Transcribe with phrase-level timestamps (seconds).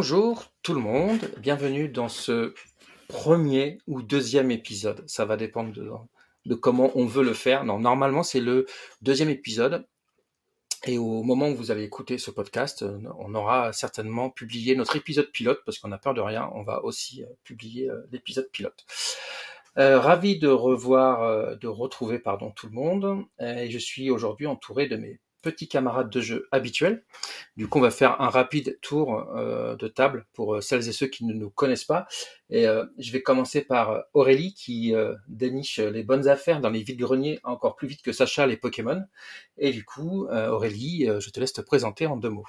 [0.00, 2.54] bonjour tout le monde, bienvenue dans ce
[3.08, 5.04] premier ou deuxième épisode.
[5.06, 7.66] Ça va dépendre de, comment on veut le faire.
[7.66, 8.64] Normalement c'est le
[9.02, 9.86] deuxième épisode.
[10.86, 14.96] Et au moment où vous allez écouter ce podcast, euh, on aura certainement publié notre
[14.96, 18.48] épisode pilote, parce qu'on n'a peur de rien, on va aussi euh, publier euh, l'épisode
[18.50, 18.86] pilote.
[19.76, 23.26] ravi de revoir, de retrouver pardon tout le monde.
[23.38, 27.04] Et je suis aujourd'hui entouré de mes petits camarades de jeu habituels.
[27.56, 30.92] Du coup, on va faire un rapide tour euh, de table pour euh, celles et
[30.92, 32.06] ceux qui ne nous connaissent pas.
[32.48, 34.92] Et euh, je vais commencer par Aurélie qui
[35.28, 39.02] déniche les bonnes affaires dans les vides greniers encore plus vite que Sacha les Pokémon.
[39.56, 42.48] Et du coup, Aurélie, je te laisse te présenter en deux mots.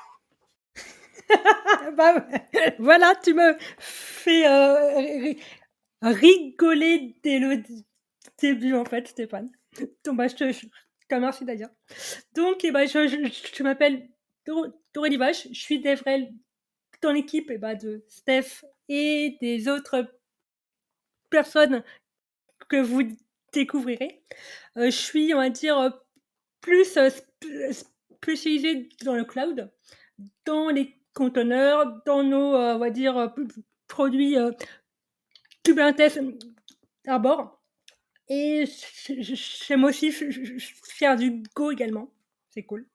[1.97, 2.25] bah,
[2.79, 4.47] voilà, tu me fais
[6.01, 7.61] rigoler dès le
[8.39, 9.51] début en fait, Stéphane.
[10.03, 10.51] Donc, bah, je te
[11.19, 11.71] merci d'ailleurs.
[12.35, 14.09] Donc, eh ben, je, je, m'appelle
[14.93, 16.33] Dorélie Vache, je suis Devrel
[17.01, 20.05] dans l'équipe eh ben, de Steph et des autres
[21.29, 21.83] personnes
[22.69, 23.03] que vous
[23.53, 24.23] découvrirez.
[24.77, 25.99] Euh, je suis, on va dire,
[26.61, 27.09] plus euh,
[28.11, 29.71] spécialisée dans le cloud,
[30.45, 33.33] dans les conteneurs, dans nos, euh, on va dire,
[33.87, 34.35] produits
[35.63, 36.19] Kubernetes
[37.07, 37.60] à bord.
[38.33, 38.63] Et
[39.19, 42.09] j'aime aussi faire du Go également.
[42.49, 42.85] C'est cool.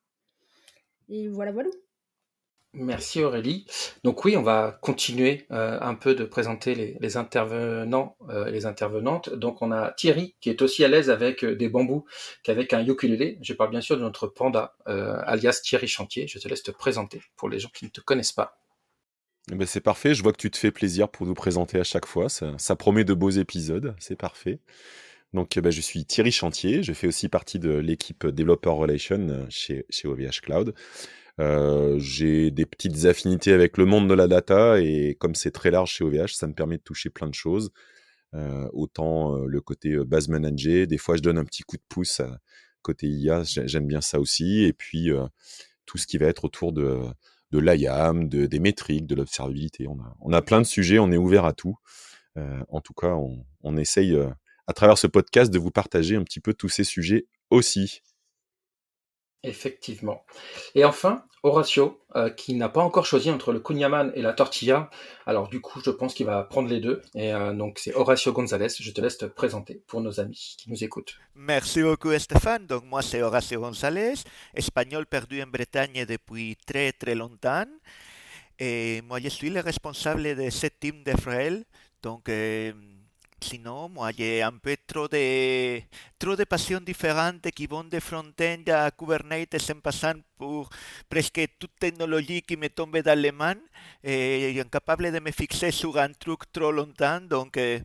[1.11, 1.69] Et voilà, voilà.
[2.73, 3.67] Merci Aurélie.
[4.03, 8.65] Donc oui, on va continuer euh, un peu de présenter les, intervenants et euh, les
[8.65, 9.29] intervenantes.
[9.29, 12.07] Donc on a Thierry qui est aussi à l'aise avec euh, des bambous
[12.43, 13.39] qu'avec un ukulélé.
[13.43, 16.27] Je parle bien sûr de notre panda, alias Thierry Chantier.
[16.29, 18.59] Je te laisse te présenter pour les gens qui ne te connaissent pas.
[19.53, 21.85] Eh ben c'est parfait, je vois que tu te fais plaisir pour nous présenter à
[21.85, 22.29] chaque fois.
[22.31, 24.61] ça promet de beaux épisodes, c'est parfait.
[25.33, 26.83] Donc, bah, je suis Thierry Chantier.
[26.83, 30.75] Je fais aussi partie de l'équipe Developer Relation euh, chez, OVH Cloud.
[31.39, 35.71] Euh, j'ai des petites affinités avec le monde de la data et comme c'est très
[35.71, 37.71] large chez OVH, ça me permet de toucher plein de choses.
[38.35, 42.23] Euh, autant le côté base manager, des fois je donne un petit coup de pouce
[42.83, 44.65] côté IA, j'aime bien ça aussi.
[44.65, 45.11] Et puis
[45.85, 47.01] tout ce qui va être autour de,
[47.51, 49.87] de l'IAM, de, des métriques, de l'observabilité.
[49.89, 51.77] On a, on a plein de sujets, on est ouvert à tout.
[52.37, 54.17] en tout cas, on, on essaye
[54.67, 58.03] à travers ce podcast de vous partager un petit peu tous ces sujets aussi.
[59.43, 60.25] Effectivement.
[60.75, 64.91] Et enfin, Horacio, euh, qui n'a pas encore choisi entre le kunyaman et la tortilla.
[65.27, 67.03] Alors du coup, je pense qu'il va prendre les deux.
[67.15, 68.69] Et euh, donc c'est Horacio González.
[68.81, 71.17] Je te laisse te présenter pour nos amis qui nous écoutent.
[71.37, 72.67] Merci beaucoup Stéphane.
[72.67, 74.15] Donc moi c'est Horacio González,
[74.55, 77.71] espagnol perdu en Bretagne depuis très très longtemps.
[78.59, 81.65] Et moi je suis le responsable de ce team de Frel.
[82.03, 82.73] Donc euh,
[83.41, 85.81] Sinon, j'ai un peu de,
[86.19, 90.69] trop de passions différentes qui vont de front-end à Kubernetes en passant pour
[91.09, 93.61] presque toute technologie qui me tombe dans les mains
[94.03, 97.21] et incapable de me fixer sur un truc trop longtemps.
[97.21, 97.79] Donc, euh,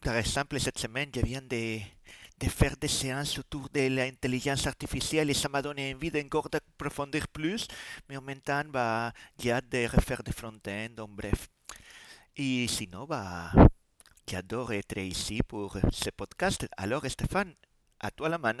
[0.00, 1.78] par exemple, cette semaine, je viens de,
[2.38, 7.28] de faire des séances autour de l'intelligence artificielle et ça m'a donné envie d'encore d'approfondir
[7.28, 7.66] plus,
[8.08, 11.48] mais en même temps, bah, j'ai hâte de refaire des front-end, donc bref.
[12.36, 13.52] Et sinon, bah,
[14.30, 16.66] J'adore être ici pour ce podcast.
[16.76, 17.54] Alors Stéphane,
[18.00, 18.56] à toi la main.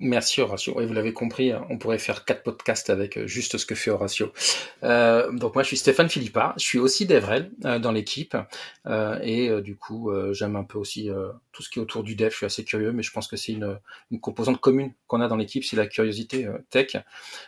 [0.00, 0.74] Merci Horatio.
[0.76, 3.74] Oui, vous l'avez compris, hein, on pourrait faire quatre podcasts avec euh, juste ce que
[3.74, 4.32] fait Horatio.
[4.84, 6.54] Euh, donc moi, je suis Stéphane Philippa.
[6.56, 8.36] Je suis aussi d'Evrel euh, dans l'équipe
[9.22, 11.10] et du coup, j'aime un peu aussi
[11.52, 12.30] tout ce qui est autour du dev.
[12.30, 15.36] Je suis assez curieux, mais je pense que c'est une composante commune qu'on a dans
[15.36, 16.96] l'équipe, c'est la curiosité tech.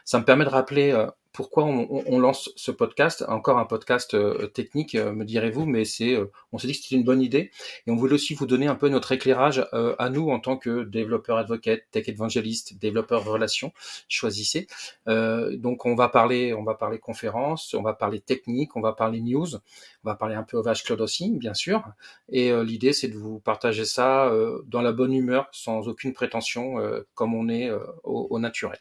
[0.04, 4.96] Ça me permet de rappeler pourquoi on, lance ce podcast, encore un podcast euh, technique,
[4.96, 7.52] euh, me direz-vous, mais c'est, euh, on s'est dit que c'était une bonne idée
[7.86, 10.82] et on voulait aussi vous donner un peu notre éclairage à nous en tant que
[10.82, 13.72] développeur advocate, tech évangéliste, développeur de relations,
[14.08, 14.66] choisissez.
[15.06, 19.20] donc on va parler, on va parler conférence, on va parler technique, on va parler
[19.20, 21.84] news, on va parler un peu OVH Cloud aussi, bien sûr.
[22.28, 24.32] Et l'idée c'est de vous partager ça
[24.66, 26.76] dans la bonne humeur, sans aucune prétention,
[27.14, 27.70] comme on est
[28.04, 28.78] au naturel.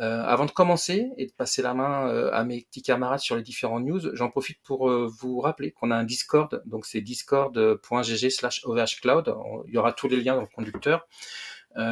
[0.00, 3.34] Euh, avant de commencer et de passer la main euh, à mes petits camarades sur
[3.34, 7.00] les différents news, j'en profite pour euh, vous rappeler qu'on a un Discord, donc c'est
[7.00, 9.34] discord.gg slash ovhcloud,
[9.66, 11.06] il y aura tous les liens dans le conducteur,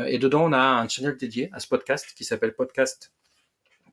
[0.06, 3.12] et dedans on a un channel dédié à ce podcast qui s'appelle Podcast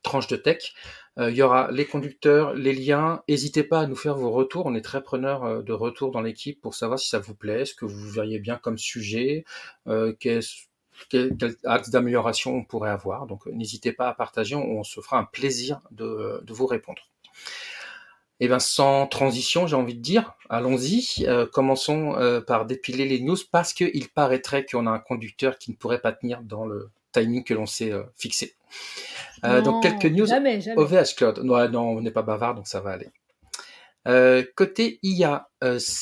[0.01, 0.73] Tranche de Tech.
[1.17, 4.75] il y aura les conducteurs, les liens, n'hésitez pas à nous faire vos retours, on
[4.75, 7.85] est très preneurs de retours dans l'équipe pour savoir si ça vous plaît, ce que
[7.85, 9.43] vous verriez bien comme sujet,
[10.19, 10.72] qu'est-ce
[11.09, 11.35] quel,
[11.65, 13.27] axe d'amélioration on pourrait avoir.
[13.27, 17.01] Donc n'hésitez pas à partager, on, se fera un plaisir de, vous répondre.
[18.39, 21.25] Et eh bien sans transition, j'ai envie de dire, allons-y.
[21.27, 25.71] Euh, commençons euh, par dépiler les news parce qu'il paraîtrait qu'on a un conducteur qui
[25.71, 28.55] ne pourrait pas tenir dans le timing que l'on s'est fixé.
[29.43, 30.81] donc quelques news jamais, jamais.
[30.81, 31.39] OVH Cloud.
[31.43, 34.45] Non, non, on n'est pas bavard, donc ça va aller.
[34.55, 35.47] côté IA,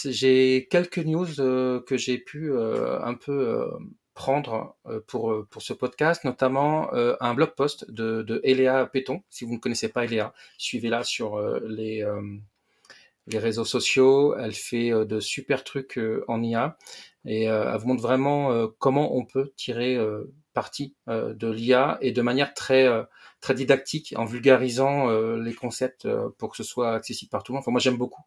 [0.06, 3.70] j'ai quelques news que j'ai pu un peu
[4.22, 4.76] prendre
[5.08, 9.24] pour, pour ce podcast, notamment un blog post de, de Eléa Péton.
[9.32, 12.06] Si vous ne connaissez pas Eléa, suivez-la sur les,
[13.26, 14.36] les réseaux sociaux.
[14.38, 16.78] Elle fait de super trucs en IA
[17.26, 19.98] et elle vous montre vraiment comment on peut tirer
[20.54, 22.88] parti de l'IA et de manière très
[23.40, 26.08] très didactique en vulgarisant les concepts
[26.38, 27.64] pour que ce soit accessible par tout le monde.
[27.64, 28.24] Enfin, moi j'aime beaucoup.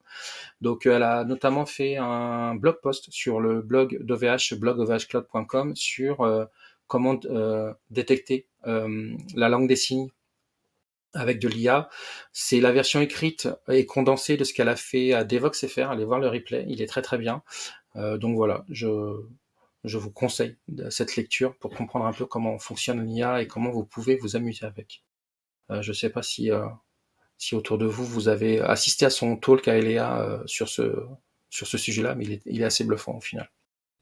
[0.60, 6.48] Donc elle a notamment fait un blog post sur le blog d'OVH, blogovhcloud.com sur
[6.86, 7.20] comment
[7.90, 10.10] détecter la langue des signes
[11.14, 11.88] avec de l'IA.
[12.32, 15.90] C'est la version écrite et condensée de ce qu'elle a fait à DevoxFR.
[15.90, 17.42] Allez voir le replay, il est très très bien.
[17.96, 18.88] Euh, donc voilà, je,
[19.84, 20.56] je vous conseille
[20.90, 24.64] cette lecture pour comprendre un peu comment fonctionne l'IA et comment vous pouvez vous amuser
[24.66, 25.04] avec.
[25.70, 26.66] Euh, je ne sais pas si, euh,
[27.38, 31.06] si autour de vous, vous avez assisté à son talk à Eléa sur ce,
[31.50, 33.48] sur ce sujet-là, mais il est, il est assez bluffant au final.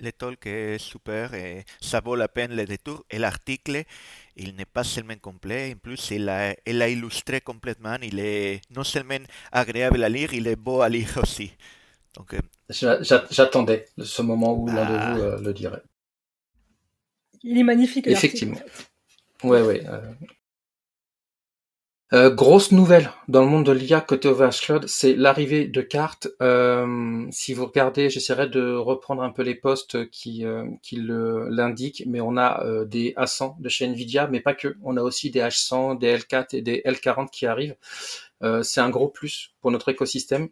[0.01, 3.05] Le talk est super et ça vaut la peine le détour.
[3.09, 3.85] Et l'article,
[4.35, 7.97] il n'est pas seulement complet, en plus il a, il a illustré complètement.
[8.03, 11.53] Il est non seulement agréable à lire, il est beau à lire aussi.
[12.17, 12.35] Donc,
[12.73, 15.15] J'attendais ce moment où l'un de Ah.
[15.15, 15.83] vous euh, le dirait.
[17.43, 18.07] Il est magnifique.
[18.07, 18.59] Effectivement.
[19.43, 19.83] Ouais, ouais.
[19.89, 20.01] euh.
[22.15, 26.29] Euh, grosse nouvelle dans le monde de l'IA côté OVH Cloud, c'est l'arrivée de cartes.
[26.43, 32.03] Euh, si vous regardez, j'essaierai de reprendre un peu les posts qui, euh, qui l'indiquent,
[32.07, 34.77] mais on a euh, des A100 de chez Nvidia, mais pas que.
[34.83, 37.77] On a aussi des H100, des L4 et des L40 qui arrivent.
[38.43, 40.51] Euh, c'est un gros plus pour notre écosystème.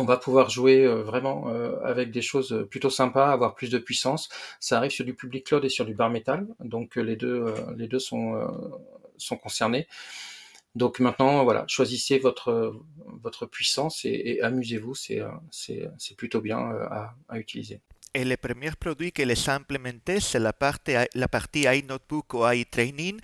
[0.00, 3.78] On va pouvoir jouer euh, vraiment euh, avec des choses plutôt sympas, avoir plus de
[3.78, 4.28] puissance.
[4.60, 7.42] Ça arrive sur du public cloud et sur du bar metal, donc euh, les deux,
[7.46, 8.46] euh, les deux sont, euh,
[9.16, 9.88] sont concernés.
[10.76, 12.76] Donc maintenant, voilà, choisissez votre
[13.22, 16.86] votre puissance et, amusez-vous, c'est euh, plutôt bien euh,
[17.28, 17.80] à utiliser.
[18.14, 22.50] Et le premier produit que les a implémenté, c'est la partie, la partie iNotebook ou
[22.50, 23.20] iTraining.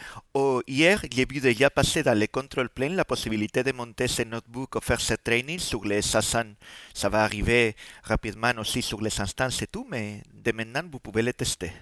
[0.67, 4.77] Hier, j'ai vu déjà passer dans le control plane la possibilité de monter ce notebook
[4.77, 6.55] ou faire ce training sur les Sasan.
[6.93, 11.23] Ça va arriver rapidement aussi sur les instances et tout, mais dès maintenant, vous pouvez
[11.23, 11.73] le tester.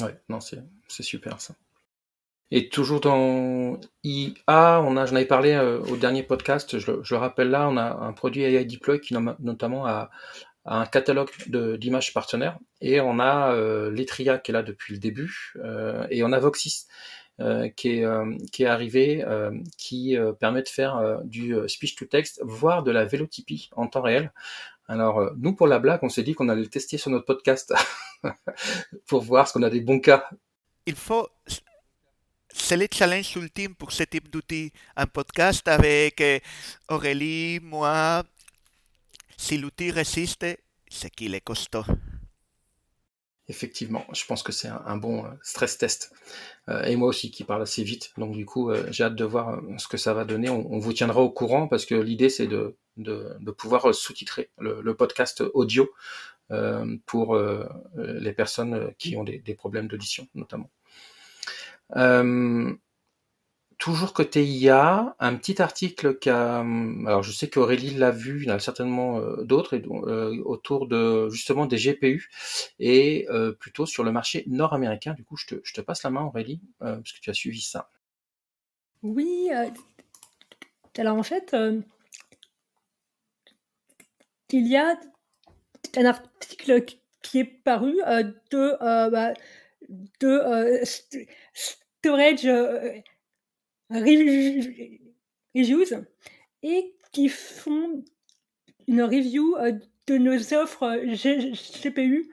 [0.00, 1.54] Ouais, non, c'est super ça.
[2.50, 7.14] Et toujours dans IA, on a, j'en avais parlé euh, au dernier podcast, je, je
[7.14, 10.10] le rappelle là, on a un produit AI Deploy qui notamment a
[10.70, 15.54] un catalogue d'images partenaires et on a euh, Letria qui est là depuis le début
[15.56, 16.86] euh, et on a Voxis
[17.40, 18.06] euh, qui, est,
[18.52, 19.24] qui est arrivé,
[19.76, 24.32] qui permet de faire du speech to text, voire de la vélotypie en temps réel.
[24.86, 27.74] Alors nous pour la blague, on s'est dit qu'on allait le tester sur notre podcast
[29.06, 30.28] pour voir ce qu'on a des bons cas
[30.86, 31.28] Il faut.
[32.50, 34.72] C'est le challenge ultime pour ce type d'outil.
[34.96, 36.22] Un podcast avec
[36.88, 38.24] Aurélie, moi.
[39.40, 40.44] Si l'outil résiste,
[40.90, 41.84] c'est qu'il est costaud.
[43.46, 46.12] Effectivement, je pense que c'est un, bon euh, stress test.
[46.68, 48.10] Euh, et moi aussi qui parle assez vite.
[48.18, 50.50] Donc du coup, euh, j'ai hâte de voir ce que ça va donner.
[50.50, 55.42] On, vous tiendra au courant parce que l'idée c'est de, de, pouvoir sous-titrer le, podcast
[55.54, 55.88] audio
[57.06, 57.38] pour
[57.96, 60.68] les personnes qui ont des problèmes d'audition notamment.
[63.78, 68.48] Toujours côté IA, un petit article qui a, alors je sais qu'Aurélie l'a vu, il
[68.48, 72.28] y en a certainement euh, d'autres euh, autour de justement des GPU
[72.80, 75.14] et euh, plutôt sur le marché nord-américain.
[75.14, 77.88] Du coup, je te, passe la main, Aurélie, parce que tu as suivi ça.
[79.04, 79.48] Oui.
[80.96, 81.54] alors en fait,
[84.50, 84.98] il y a
[85.96, 86.84] un article
[87.22, 87.92] qui est paru
[88.50, 89.34] de, bah,
[90.18, 92.48] de st- Storage
[93.90, 95.84] Reviews
[96.62, 98.04] et qui font
[98.86, 99.72] une review euh,
[100.06, 102.30] de nos offres euh, GPU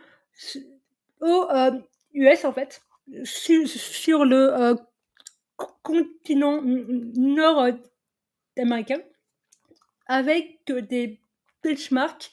[1.22, 1.72] aux euh,
[2.14, 2.82] US en fait,
[3.24, 4.76] sur, sur le
[5.58, 9.02] co- continent nord-américain,
[10.08, 11.20] avec euh, des
[11.64, 12.32] benchmarks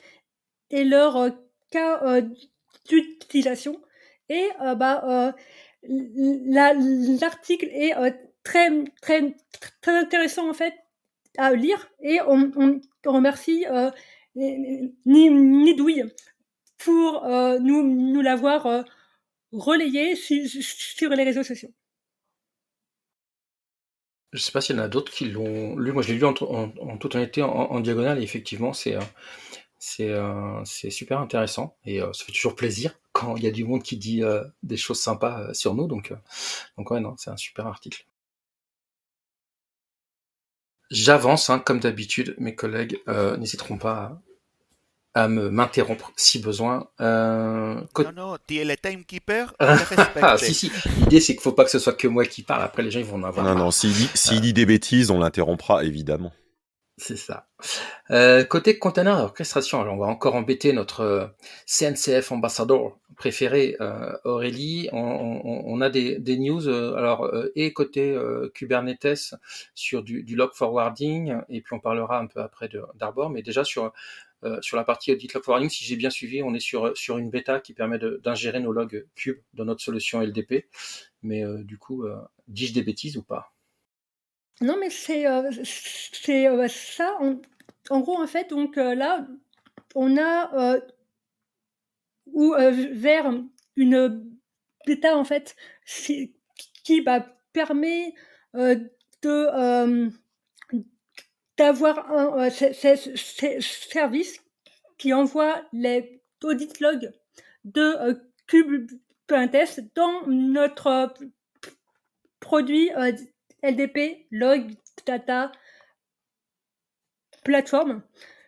[0.70, 1.30] et leurs euh,
[1.70, 2.20] cas
[2.88, 3.80] d'utilisation.
[4.28, 4.48] Et
[4.78, 5.34] bah,
[5.82, 7.92] la- l'article est
[8.44, 8.70] très,
[9.02, 9.34] très,
[9.80, 10.74] très intéressant en fait
[11.38, 12.52] à lire et on,
[13.06, 13.90] remercie euh,
[14.36, 16.04] Ni- Nidouille
[16.78, 18.82] pour euh, nous, nous l'avoir euh,
[19.52, 21.70] relayé su- sur les réseaux sociaux.
[24.32, 25.92] Je sais pas s'il y en a d'autres qui l'ont lu.
[25.92, 28.96] Moi, je l'ai lu en, en- en toute honnêteté en, diagonale et effectivement, c'est
[30.00, 33.82] euh, c'est super intéressant et ça fait toujours plaisir quand il y a du monde
[33.82, 34.22] qui dit
[34.62, 35.86] des choses sympas sur nous.
[35.86, 36.14] Donc,
[36.78, 38.06] donc ouais, non, c'est un super article.
[40.92, 43.00] J'avance, hein, comme d'habitude, mes collègues
[43.38, 44.20] n'hésiteront pas
[45.14, 46.86] à, me m'interrompre si besoin.
[47.00, 49.54] Non, non, tu es le timekeeper.
[49.58, 50.72] ah, si, si.
[51.00, 52.62] L'idée, c'est qu'il faut pas que ce soit que moi qui parle.
[52.62, 53.44] Après, les gens, ils vont en avoir.
[53.44, 56.32] Non, non, s'il dit, dit des bêtises, on l'interrompra, évidemment.
[56.98, 57.48] C'est ça.
[58.10, 61.26] Euh, côté container orchestration, alors on va encore embêter notre euh,
[61.66, 64.88] CNCF ambassadeur préféré euh, Aurélie.
[64.92, 68.16] On, a des, news alors et côté
[68.54, 69.34] Kubernetes
[69.74, 73.92] sur du, log forwarding et puis on parlera un peu après d'Arbor, mais déjà sur
[74.60, 77.30] sur la partie audit log forwarding, si j'ai bien suivi, on est sur sur une
[77.30, 80.66] bêta qui permet d'ingérer nos logs cube dans notre solution LDP.
[81.22, 82.04] Mais du coup,
[82.48, 83.51] dis-je des bêtises ou pas?
[84.62, 85.50] Non, mais c'est euh,
[86.28, 87.18] euh, ça.
[87.90, 89.26] En, gros, en fait, donc euh, là,
[89.94, 90.78] on a
[92.32, 92.54] ou
[92.92, 93.32] vers
[93.76, 94.32] une
[94.86, 95.54] bêta en fait
[95.84, 98.14] qui, bah, permet
[98.54, 100.10] de
[101.58, 102.48] d'avoir un
[103.60, 104.40] service
[104.98, 107.12] qui envoie les audit logs
[107.64, 111.12] de Kubernetes dans notre
[112.40, 112.90] produit
[113.62, 114.70] LDP, Log
[115.06, 115.52] Data
[117.44, 118.02] Platform.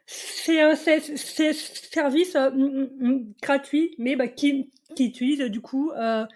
[0.07, 2.51] C'est un service euh,
[3.43, 6.27] gratuit, mais bah, qui, qui, utilise du coup euh,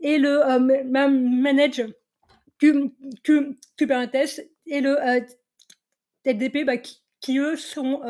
[0.00, 1.84] et le euh, manage
[3.76, 4.96] Kubernetes et le
[6.24, 8.02] LDP bah, qui, eux sont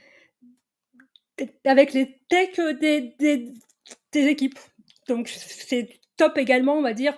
[1.66, 4.60] avec les techs des, des, équipes.
[5.08, 7.18] Donc c'est top également, on va dire,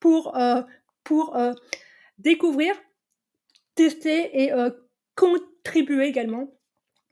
[0.00, 0.62] pour, euh,
[1.04, 1.38] pour
[2.18, 2.74] découvrir,
[3.76, 4.52] tester et
[5.14, 6.52] contribuer également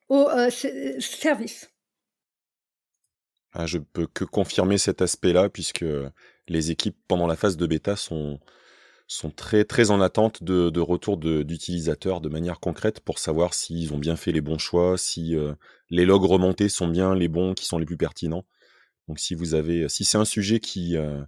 [0.08, 0.28] au
[0.98, 1.70] service.
[3.52, 5.84] Ah, je peux que confirmer cet aspect-là, puisque
[6.48, 8.40] les équipes pendant la phase de bêta sont,
[9.08, 13.94] sont très, très en attente de, de retour d'utilisateurs de, manière concrète pour savoir s'ils
[13.94, 15.54] ont bien fait les bons choix, si euh,
[15.90, 18.44] les logs remontés sont bien les bons qui sont les plus pertinents.
[19.08, 21.22] Donc si vous avez, si c'est un sujet qui, euh,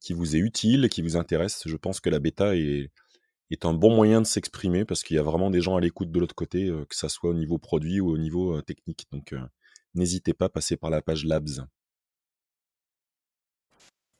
[0.00, 2.90] qui vous est utile, qui vous intéresse, je pense que la bêta est,
[3.50, 6.10] est un bon moyen de s'exprimer parce qu'il y a vraiment des gens à l'écoute
[6.10, 9.06] de l'autre côté, euh, que ça soit au niveau produit ou au niveau technique.
[9.12, 9.34] Donc
[9.94, 11.66] n'hésitez pas à passer par la page Labs.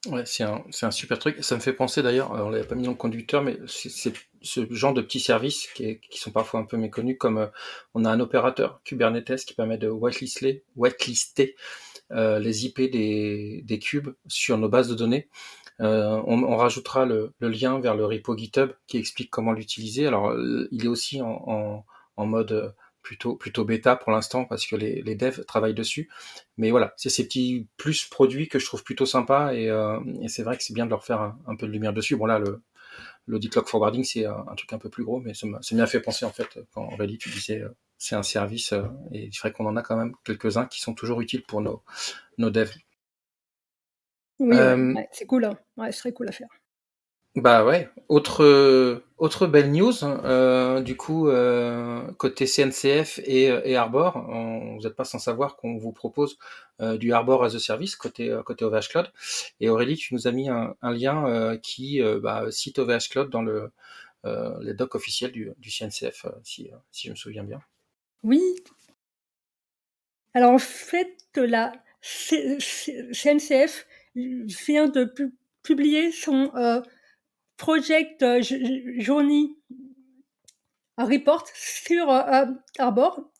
[0.06, 1.42] Ouais, c'est un, un, super truc.
[1.42, 4.72] Ça me fait penser d'ailleurs, on l'avait pas mis dans le conducteur, mais c'est ce
[4.72, 7.46] genre de petits services qui, sont parfois un peu méconnus, comme euh,
[7.94, 10.64] on a un opérateur Kubernetes qui permet de whitelister,
[12.12, 15.28] euh, les IP des, cubes sur nos bases de données.
[15.80, 20.06] Euh, on, rajoutera le, lien vers le repo GitHub qui explique comment l'utiliser.
[20.06, 20.34] Alors,
[20.70, 21.84] il est aussi en
[22.16, 22.74] mode
[23.06, 26.10] plutôt plutôt bêta pour l'instant parce que les, les, devs travaillent dessus.
[26.56, 30.28] Mais voilà, c'est ces petits plus produits que je trouve plutôt sympa et, euh, et
[30.28, 32.16] c'est vrai que c'est bien de leur faire un, peu de lumière dessus.
[32.16, 32.62] Bon là, le
[33.28, 36.24] l'audit log forwarding c'est un, truc un peu plus gros, mais ça m'a fait penser
[36.24, 38.82] en fait quand Aurélie tu disais euh, c'est un service euh,
[39.12, 41.60] et il faudrait qu'on en a quand même quelques uns qui sont toujours utiles pour
[41.60, 41.84] nos
[42.38, 42.74] nos devs.
[44.40, 44.56] Oui,
[45.12, 45.56] c'est cool, hein.
[45.76, 46.48] ouais, ce serait cool à faire.
[47.36, 47.90] Bah ouais.
[48.08, 54.96] Autre autre belle news, euh, du coup euh, côté CNCF et, et Arbor, vous n'êtes
[54.96, 56.38] pas sans savoir qu'on vous propose
[56.80, 59.12] euh, du Arbor as a service côté côté OVH Cloud.
[59.60, 63.70] Et Aurélie, tu nous as mis un, lien qui bah, cite OVH Cloud dans le
[64.60, 67.60] les docs officiels du, du CNCF, si, si je me souviens bien.
[68.24, 68.42] Oui.
[70.34, 75.12] Alors en fait, la CNCF vient de
[75.62, 76.50] publier son
[77.56, 79.56] Project euh, Journey
[80.98, 82.46] report sur euh,
[82.78, 83.30] Arbor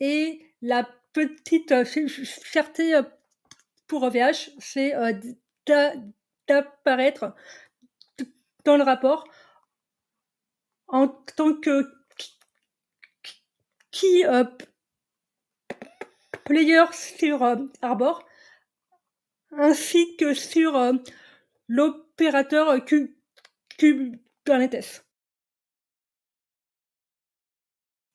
[0.00, 3.00] et la petite euh, fierté
[3.86, 4.94] pour OVH, c'est
[6.48, 7.34] d'apparaître
[8.64, 9.28] dans le rapport
[10.88, 11.88] en tant que
[13.90, 14.24] qui
[16.44, 17.42] player sur
[17.80, 18.26] Arbor,
[19.52, 20.92] ainsi que sur
[21.68, 22.84] l'opérateur
[23.78, 25.04] Kubernetes.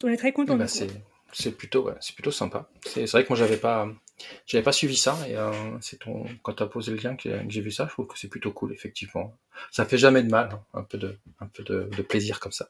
[0.03, 0.58] On est très content.
[0.58, 2.70] Bah, c'est plutôt, c'est plutôt sympa.
[2.86, 3.88] C'est vrai que moi j'avais pas,
[4.46, 7.30] j'avais pas suivi ça et euh, c'est ton, quand tu as posé le lien que,
[7.48, 9.38] j'ai vu ça, je trouve que c'est plutôt cool effectivement.
[9.72, 12.70] Ça fait jamais de mal, hein, un peu de, un peu de, plaisir comme ça.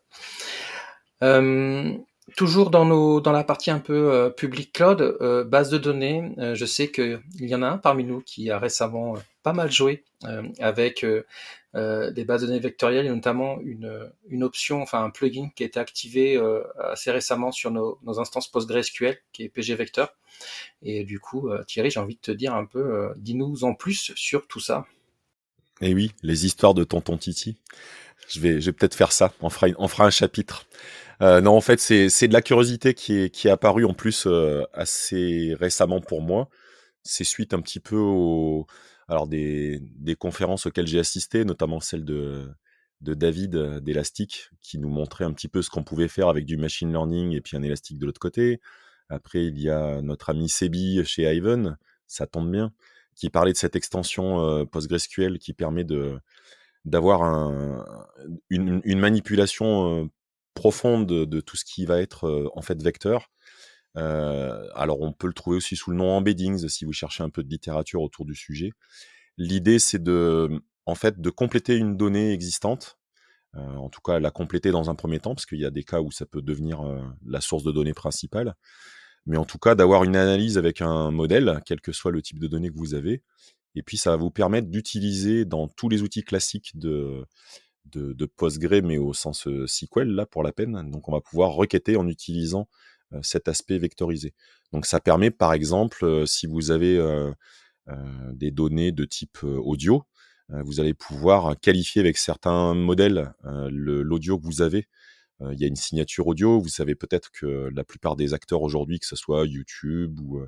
[1.24, 1.98] Euh,
[2.36, 7.22] toujours dans la partie un peu euh, public cloud, base de données, je sais qu'il
[7.40, 10.04] y en a un parmi nous qui a récemment pas mal joué
[10.60, 11.04] avec
[11.74, 15.66] euh, des bases de données vectorielles et notamment une, option, enfin un plugin qui a
[15.66, 20.10] été activé euh, assez récemment sur nos, instances PostgreSQL, qui est PG Vector.
[20.82, 24.12] Et du coup, euh, Thierry, j'ai envie de te dire un peu, dis-nous en plus
[24.16, 24.86] sur tout ça.
[25.80, 27.58] Eh oui, les histoires de tonton Titi.
[28.28, 29.34] Je vais, peut-être faire ça.
[29.42, 30.68] On fera un chapitre.
[31.22, 34.28] Euh, non, en fait, c'est de la curiosité qui est, qui est apparue en plus
[34.74, 36.50] assez récemment pour moi.
[37.04, 38.68] C'est suite un petit peu au,
[39.12, 39.82] alors des,
[40.18, 42.50] conférences auxquelles j'ai assisté, notamment celle de,
[43.02, 46.46] de David euh, d'Elastic, qui nous montrait un petit peu ce qu'on pouvait faire avec
[46.46, 48.62] du machine learning et puis un élastique de l'autre côté.
[49.10, 51.76] Après, il y a notre ami Sebi chez Ivan,
[52.08, 52.72] ça tombe bien,
[53.16, 56.18] qui parlait de cette extension euh, PostgreSQL qui permet de
[56.86, 57.22] d'avoir
[58.50, 60.06] une, manipulation euh,
[60.54, 63.30] profonde de, tout ce qui va être en fait vecteur
[63.98, 67.30] euh, alors on peut le trouver aussi sous le nom embeddings si vous cherchez un
[67.30, 68.72] peu de littérature autour du sujet.
[69.38, 70.50] L'idée c'est de
[70.86, 72.98] en fait de compléter une donnée existante,
[73.56, 75.84] euh, en tout cas la compléter dans un premier temps parce qu'il y a des
[75.84, 78.56] cas où ça peut devenir euh, la source de données principale,
[79.26, 82.40] mais en tout cas d'avoir une analyse avec un modèle, quel que soit le type
[82.40, 83.24] de données que vous avez,
[83.76, 87.26] et puis ça va vous permettre d'utiliser dans tous les outils classiques de
[87.86, 90.90] de, de Postgre, mais au sens SQL là pour la peine.
[90.92, 92.68] Donc on va pouvoir requêter en utilisant
[93.14, 94.34] euh, cet aspect vectorisé.
[94.72, 97.32] Donc ça permet par exemple, euh, si vous avez euh,
[98.34, 100.06] des données de type audio,
[100.50, 104.88] vous allez pouvoir qualifier avec certains modèles l'audio que vous avez.
[105.42, 106.60] Il y a une signature audio.
[106.60, 110.42] Vous savez peut-être que la plupart des acteurs aujourd'hui, que ce soit YouTube ou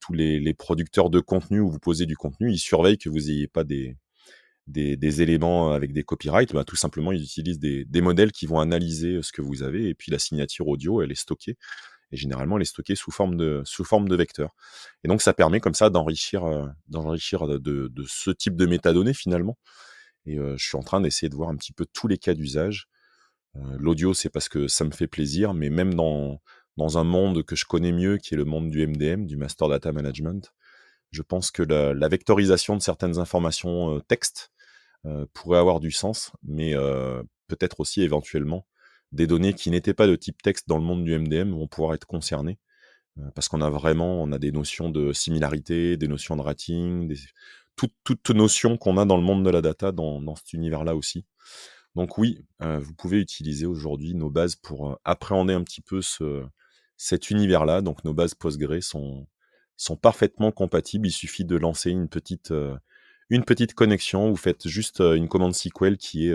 [0.00, 3.48] tous les, producteurs de contenu où vous posez du contenu, ils surveillent que vous n'ayez
[3.48, 3.96] pas des,
[4.66, 6.52] des, éléments avec des copyrights.
[6.52, 9.88] Bah, tout simplement, ils utilisent des, des, modèles qui vont analyser ce que vous avez
[9.88, 11.56] et puis la signature audio, elle est stockée
[12.12, 14.54] et généralement elle est stockée sous forme de sous forme de vecteur.
[15.04, 19.14] Et donc ça permet comme ça d'enrichir euh, d'enrichir de, de, ce type de métadonnées
[19.14, 19.58] finalement.
[20.26, 22.34] Et euh, je suis en train d'essayer de voir un petit peu tous les cas
[22.34, 22.88] d'usage.
[23.56, 26.40] Euh, l'audio c'est parce que ça me fait plaisir, mais même dans
[26.76, 29.68] dans un monde que je connais mieux, qui est le monde du MDM, du Master
[29.68, 30.52] Data Management,
[31.10, 34.50] je pense que la, la vectorisation de certaines informations texte
[35.32, 36.74] pourrait avoir du sens, mais
[37.48, 38.66] peut-être aussi éventuellement
[39.12, 41.94] des données qui n'étaient pas de type texte dans le monde du MDM vont pouvoir
[41.94, 42.58] être concernées
[43.18, 47.14] euh, parce qu'on a vraiment on a des notions de similarité, des notions de rating,
[47.76, 51.24] toutes toute notions qu'on a dans le monde de la data dans, cet univers-là aussi.
[51.94, 56.02] Donc oui, euh, vous pouvez utiliser aujourd'hui nos bases pour euh, appréhender un petit peu
[56.02, 56.44] ce,
[56.96, 57.80] cet univers-là.
[57.82, 59.26] Donc nos bases Postgre sont,
[59.76, 61.08] sont parfaitement compatibles.
[61.08, 62.52] Il suffit de lancer une petite,
[63.30, 64.30] une petite connexion.
[64.30, 66.34] Vous faites juste une commande SQL qui est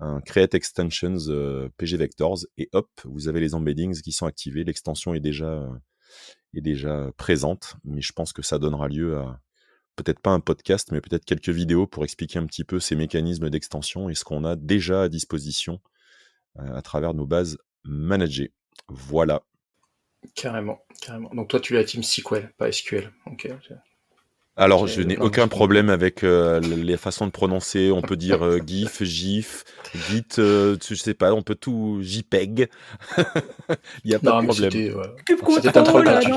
[0.00, 4.64] un create extensions euh, PG vectors et hop, vous avez les embeddings qui sont activés.
[4.64, 5.68] L'extension est déjà euh,
[6.54, 9.40] est déjà présente, mais je pense que ça donnera lieu à
[9.96, 13.50] peut-être pas un podcast, mais peut-être quelques vidéos pour expliquer un petit peu ces mécanismes
[13.50, 15.80] d'extension et ce qu'on a déjà à disposition
[16.58, 18.52] euh, à travers nos bases managées.
[18.88, 19.42] Voilà.
[20.34, 21.30] Carrément, carrément.
[21.34, 23.12] Donc toi, tu es la team SQL, pas SQL.
[23.26, 23.50] Ok.
[24.60, 27.90] Alors, je n'ai aucun problème avec euh, les façons de prononcer.
[27.90, 32.68] On peut dire euh, GIF, GIF, Git, euh, je sais pas, on peut tout JPEG.
[34.04, 34.70] Il n'y a pas de problème.
[35.54, 36.32] C'était un troll gratuit.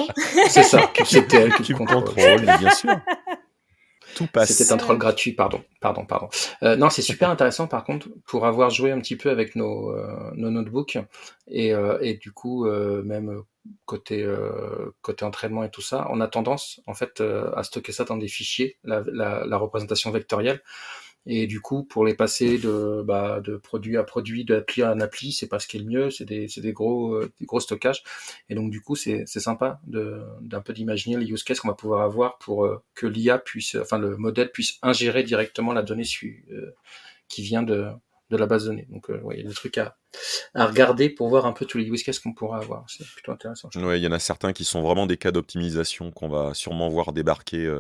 [0.48, 2.96] C'est ça, c'était Cube Control, bien sûr.
[4.16, 4.52] Tout passe.
[4.52, 6.30] C'était un troll gratuit, pardon, pardon, pardon.
[6.62, 9.92] Euh, non, c'est super intéressant par contre pour avoir joué un petit peu avec nos,
[9.92, 10.98] euh, nos notebooks
[11.48, 13.44] et, euh, et du coup euh, même
[13.86, 14.26] côté
[15.02, 18.28] côté entraînement et tout ça, on a tendance en fait à stocker ça dans des
[18.28, 20.62] fichiers, la, la, représentation vectorielle.
[21.26, 25.00] Et du coup, pour les passer de, bah, de produit à produit, d'appli à un
[25.00, 28.04] appli, c'est pas ce qui est le mieux, c'est des, des, gros, euh, gros stockages.
[28.50, 32.02] Et donc, du coup, c'est sympa d'un peu d'imaginer les use cases qu'on va pouvoir
[32.02, 36.04] avoir pour euh, que l'IA puisse, enfin, le modèle puisse ingérer directement la donnée
[36.52, 36.76] euh,
[37.30, 37.88] qui vient de,
[38.30, 38.88] de la base de données.
[38.90, 39.98] Donc, ouais, il y a des trucs à,
[40.54, 42.86] à regarder pour voir un peu tous les use cases qu'on pourra avoir.
[42.90, 43.70] C'est plutôt intéressant.
[43.76, 46.90] Ouais, il y en a certains qui sont vraiment des cas d'optimisation qu'on va sûrement
[46.90, 47.72] voir débarquer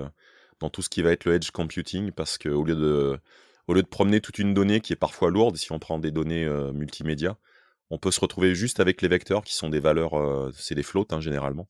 [0.59, 3.19] dans tout ce qui va être le edge computing parce qu'au lieu de
[3.67, 6.11] au lieu de promener toute une donnée qui est parfois lourde, si on prend des
[6.11, 7.37] données euh, multimédia,
[7.89, 10.83] on peut se retrouver juste avec les vecteurs qui sont des valeurs, euh, c'est des
[10.83, 11.69] floats hein, généralement.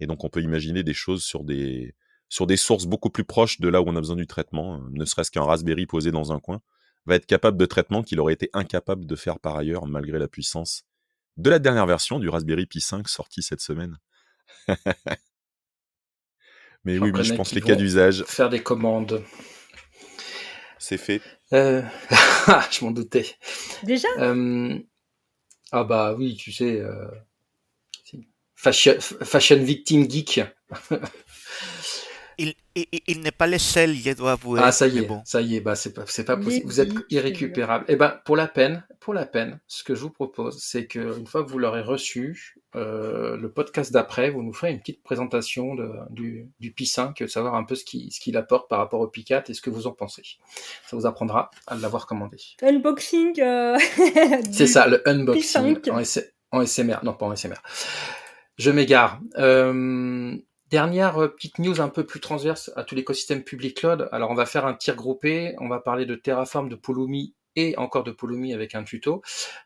[0.00, 1.94] Et donc, on peut imaginer des choses sur des,
[2.28, 4.78] sur des sources beaucoup plus proches de là où on a besoin du traitement, euh,
[4.90, 6.60] ne serait-ce qu'un Raspberry posé dans un coin,
[7.06, 10.28] va être capable de traitement qu'il aurait été incapable de faire par ailleurs, malgré la
[10.28, 10.84] puissance
[11.36, 13.98] de la dernière version du Raspberry Pi 5 sortie cette semaine.
[16.84, 18.24] Mais oui, oui, je pense les cas d'usage.
[18.26, 19.22] Faire des commandes.
[20.78, 21.22] C'est fait.
[21.52, 21.82] Euh...
[22.70, 23.36] je m'en doutais.
[23.84, 24.08] Déjà?
[24.18, 24.76] Euh...
[25.70, 26.80] Ah bah oui, tu sais.
[26.80, 27.06] Euh...
[28.56, 30.40] Fashion, fashion Victim Geek.
[32.74, 34.60] il, il, il n'est pas le seul, je dois avouer.
[34.62, 35.22] Ah, ça y est, bon.
[35.24, 36.66] ça y est, bah, c'est pas, c'est pas possible.
[36.66, 37.84] Vous êtes irrécupérable.
[37.88, 41.18] Eh ben, pour la peine, pour la peine, ce que je vous propose, c'est que
[41.18, 45.02] une fois que vous l'aurez reçu, euh, le podcast d'après, vous nous ferez une petite
[45.02, 48.78] présentation de, du, du Pi 5, savoir un peu ce qu'il ce qu'il apporte par
[48.78, 50.22] rapport au Pi 4 et ce que vous en pensez.
[50.86, 52.38] Ça vous apprendra à l'avoir commandé.
[52.62, 53.40] Unboxing.
[53.40, 53.78] Euh...
[54.52, 56.02] c'est ça, le unboxing en,
[56.58, 57.00] en SMR.
[57.02, 57.60] Non, pas en SMR.
[58.56, 59.20] Je m'égare.
[59.38, 60.36] Euh,
[60.72, 64.08] Dernière euh, petite news un peu plus transverse à tout l'écosystème public cloud.
[64.10, 67.76] Alors on va faire un tir groupé, on va parler de Terraform, de Pulumi et
[67.76, 69.20] encore de Pulumi avec un tuto.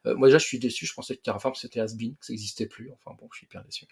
[0.07, 2.67] Euh, moi déjà je suis déçu, je pensais que Terraform c'était Asbin, que ça n'existait
[2.67, 2.91] plus.
[2.93, 3.87] Enfin bon, je suis bien déçu.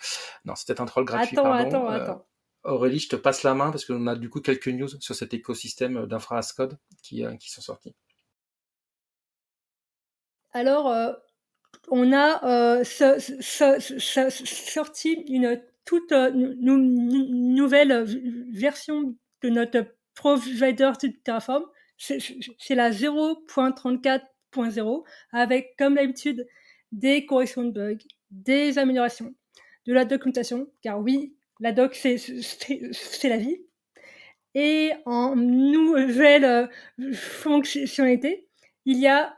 [0.45, 1.39] Non, c'était un troll gratuit.
[1.39, 1.69] Attends, pardon.
[1.69, 2.27] attends, euh, attends.
[2.65, 5.35] Aurélie, je te passe la main parce qu'on a du coup quelques news sur cet
[5.35, 7.95] écosystème d'infra code qui, qui sont sortis.
[10.53, 11.13] Alors, euh,
[11.91, 18.05] on a euh, ce, ce, ce, sorti une toute euh, nouvelle
[18.53, 20.93] version de notre provider
[21.25, 21.65] Terraform.
[21.97, 26.47] C'est la 0.34.0 avec, comme d'habitude,
[26.93, 27.99] des corrections de bugs,
[28.31, 29.35] des améliorations,
[29.87, 33.59] de la documentation, car oui, la doc, c'est la vie.
[34.55, 36.67] Et en nouvelle euh,
[37.13, 38.49] fonctionnalité,
[38.85, 39.37] il y a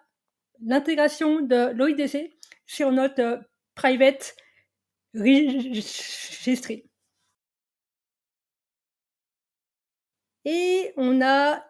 [0.63, 2.31] l'intégration de l'OIDC
[2.67, 3.37] sur notre euh,
[3.75, 4.37] private
[10.45, 11.65] Et on a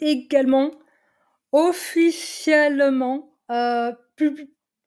[0.00, 0.72] également
[1.52, 4.38] officiellement euh, pub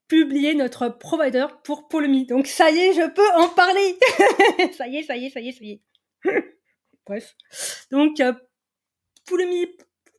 [0.06, 2.26] publié notre provider pour Polomi.
[2.26, 3.98] Donc ça y est, je peux en parler.
[4.76, 5.82] ça y est, ça y est, ça y est, ça y est.
[7.06, 7.34] Bref.
[7.90, 8.32] Donc euh,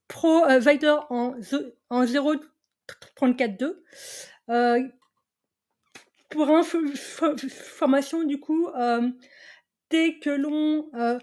[0.08, 1.36] Provider en,
[1.90, 3.76] en 0.34.2
[4.50, 4.88] euh,
[6.30, 9.10] pour information, du coup, euh,
[9.90, 11.20] dès que l'on euh,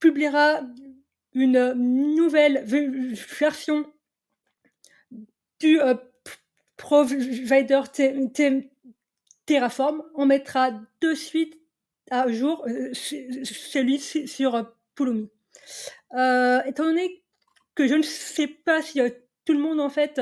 [0.00, 0.62] publiera
[1.34, 1.72] une
[2.14, 3.92] nouvelle version
[5.60, 5.94] du euh,
[6.76, 7.82] provider
[9.44, 11.58] Terraform, on mettra de suite
[12.10, 15.28] à jour celui sur Pulumi.
[16.12, 17.22] Étant donné
[17.74, 19.00] que je ne sais pas si
[19.44, 20.20] tout le monde en fait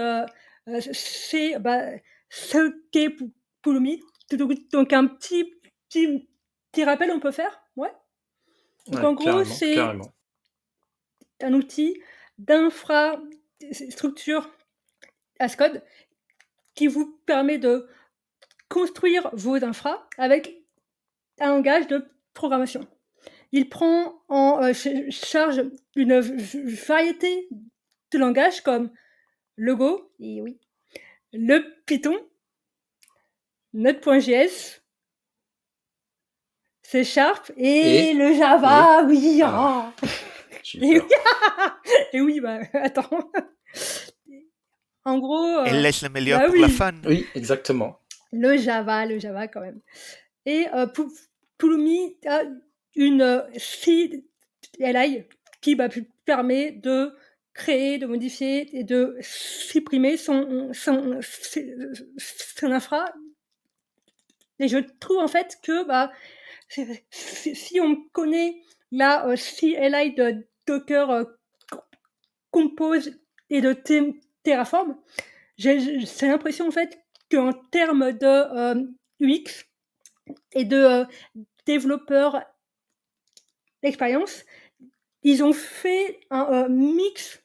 [0.93, 1.91] sait bah,
[2.29, 3.17] ce qu'est
[3.65, 4.01] Pulumi.
[4.73, 5.53] Donc un petit,
[5.89, 6.29] petit,
[6.71, 7.91] petit rappel on peut faire, ouais.
[8.87, 9.75] Donc Ouais, en gros c'est
[11.41, 12.01] un outil
[12.39, 14.51] d'infrastructure
[15.41, 15.83] as code
[16.75, 17.89] qui vous permet de
[18.69, 20.63] construire vos infras avec
[21.41, 22.87] un langage de programmation.
[23.53, 25.63] Il prend en euh, ch- charge
[25.97, 27.49] une variété
[28.13, 28.91] de langages comme
[29.57, 30.59] le Go, et oui,
[31.33, 32.17] le Python,
[33.75, 34.81] Node.js,
[36.83, 39.41] C Sharp et, Et- le Java, oui.
[39.45, 39.93] Ah.
[40.03, 40.07] oh.
[40.63, 41.81] J'ai Et oui, peur.
[42.13, 43.11] et oui, bah attends.
[45.05, 46.73] En gros, euh, Elle laisse le meilleur bah pour la oui.
[46.73, 46.93] fin.
[47.05, 47.99] Oui, exactement.
[48.33, 49.81] le Java, le Java quand même.
[50.47, 51.03] Et euh, Pu-
[51.59, 52.43] Pulumi a
[52.97, 53.43] une euh,
[53.83, 55.25] CLI
[55.61, 55.89] qui bah,
[56.25, 57.15] permet de
[57.53, 63.05] créer, de modifier et de supprimer son, son, son infra.
[64.61, 66.13] Et je trouve en fait que bah,
[67.11, 71.25] si on connaît la euh, CLI de Docker euh,
[72.51, 73.19] Compose
[73.51, 74.97] et de Te- Terraform,
[75.57, 75.79] j'ai
[76.23, 76.99] l'impression en fait
[77.31, 78.83] qu'en termes de euh,
[79.21, 79.67] UX
[80.53, 81.05] et de euh,
[81.67, 82.43] développeurs
[83.83, 84.45] d'expérience,
[85.23, 87.43] ils ont fait un euh, mix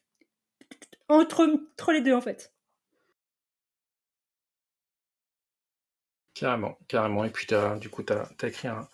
[1.08, 2.54] entre, entre les deux en fait.
[6.40, 7.26] Carrément, carrément.
[7.26, 7.48] Et puis,
[7.80, 8.88] du coup, tu as, écrit un,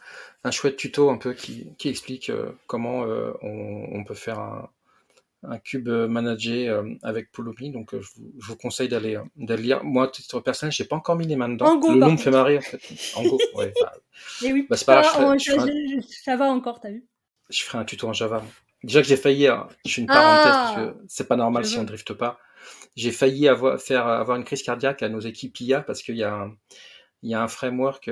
[0.44, 4.40] un chouette tuto un peu qui, qui explique euh, comment euh, on, on peut faire
[4.40, 4.70] un,
[5.44, 7.72] un cube managé euh, avec Pulumi.
[7.72, 9.84] Donc, euh, je, vous, je vous conseille d'aller, lire.
[9.84, 11.80] Moi, titre personnel, j'ai pas encore mis les mains dedans.
[11.80, 12.82] Le nom me fait marrer, en fait.
[13.16, 13.74] En Go, ouais.
[13.80, 13.94] bah,
[14.44, 17.06] Et oui, Bah, c'est pas grave, je ça va encore, t'as vu
[17.50, 18.44] je ferai un tuto en Java.
[18.84, 21.66] Déjà que j'ai failli, hein, je fais une parenthèse Ah parce que c'est pas normal
[21.66, 22.40] si on drifte pas.
[22.96, 26.24] J'ai failli avoir, faire avoir une crise cardiaque à nos équipes IA parce qu'il y
[26.24, 26.56] a un,
[27.26, 28.10] il y a un framework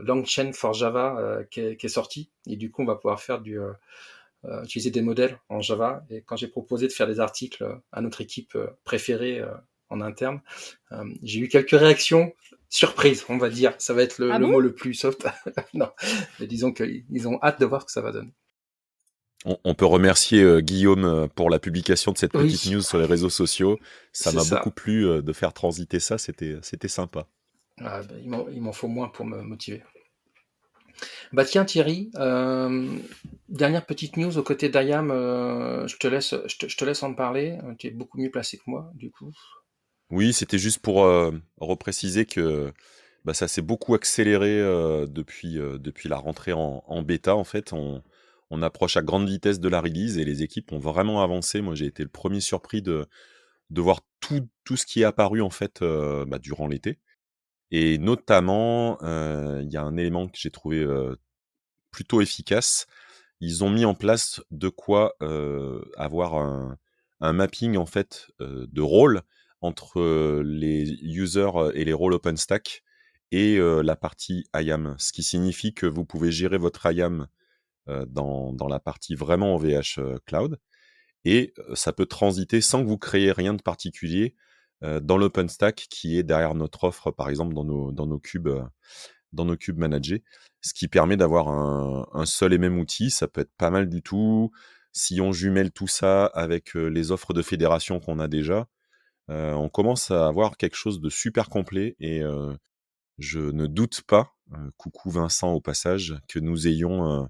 [0.00, 2.30] Langchain for Java qui est, qui, est, sorti.
[2.46, 3.58] Et du coup, on va pouvoir faire du,
[4.62, 6.04] utiliser des modèles en Java.
[6.08, 9.42] Et quand j'ai proposé de faire des articles à notre équipe préférée
[9.90, 10.40] en interne,
[11.22, 12.32] j'ai eu quelques réactions
[12.72, 13.74] surprises, on va dire.
[13.78, 14.52] Ça va être le, Ah le bon?
[14.52, 15.26] mot le plus soft.
[15.74, 15.90] non,
[16.40, 18.32] mais disons qu'ils ont hâte de voir ce que ça va donner.
[19.44, 22.44] On, on peut remercier euh, Guillaume euh, pour la publication de cette Oui.
[22.44, 23.78] petite news sur les réseaux sociaux.
[24.12, 27.26] Ça m'a beaucoup plu euh, de faire transiter ça, c'était c'était sympa.
[27.84, 28.14] Ah, bah,
[28.54, 29.82] il m'en- faut moins pour me motiver.
[31.32, 32.86] Bah tiens Thierry, euh,
[33.48, 37.02] dernière petite news aux côtés d'Ayam, euh, je te laisse, je te, je te laisse
[37.02, 37.58] en parler.
[37.64, 39.30] Euh, Tu es beaucoup mieux placé que moi, du coup.
[40.10, 41.06] Oui, c'était juste pour
[41.56, 42.72] repréciser que
[43.24, 44.58] bah, ça s'est beaucoup accéléré
[45.08, 47.34] depuis, depuis la rentrée en, en bêta.
[47.34, 48.02] En fait, on,
[48.50, 51.62] on approche à grande vitesse de la release et les équipes ont vraiment avancé.
[51.62, 53.06] Moi, j'ai été le premier surpris de,
[53.70, 56.98] de voir tout, tout ce qui est apparu en fait bah, durant l'été.
[57.72, 60.86] Et notamment, euh, il y a un élément que j'ai trouvé
[61.90, 62.86] plutôt efficace.
[63.40, 65.16] Ils ont mis en place de quoi
[65.96, 66.78] avoir un,
[67.20, 69.22] mapping en fait de rôles
[69.62, 72.82] entre les users et les rôles OpenStack
[73.30, 77.26] et la partie IAM, ce qui signifie que vous pouvez gérer votre IAM
[77.86, 80.58] dans, dans la partie vraiment OVH euh, Cloud
[81.24, 84.34] et ça peut transiter sans que vous créiez rien de particulier
[84.82, 88.62] dans l'OpenStack qui est derrière notre offre, par exemple dans nos, cubes, euh,
[89.32, 90.24] dans nos cubes managés,
[90.60, 93.10] ce qui permet d'avoir un, seul et même outil.
[93.10, 94.50] Ça peut être pas mal du tout.
[94.92, 98.68] Si on jumelle tout ça avec euh, les offres de fédération qu'on a déjà,
[99.30, 102.54] euh, on commence à avoir quelque chose de super complet et euh,
[103.18, 107.26] je ne doute pas, euh, coucou Vincent au passage, que nous ayons euh,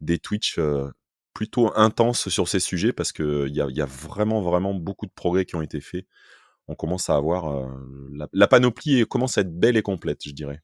[0.00, 0.90] des Twitch euh,
[1.32, 5.44] plutôt intenses sur ces sujets parce qu'il y y a vraiment, vraiment beaucoup de progrès
[5.44, 6.06] qui ont été faits.
[6.68, 7.68] On commence à avoir euh,
[8.32, 10.60] la, panoplie commence à être belle et complète, je dirais.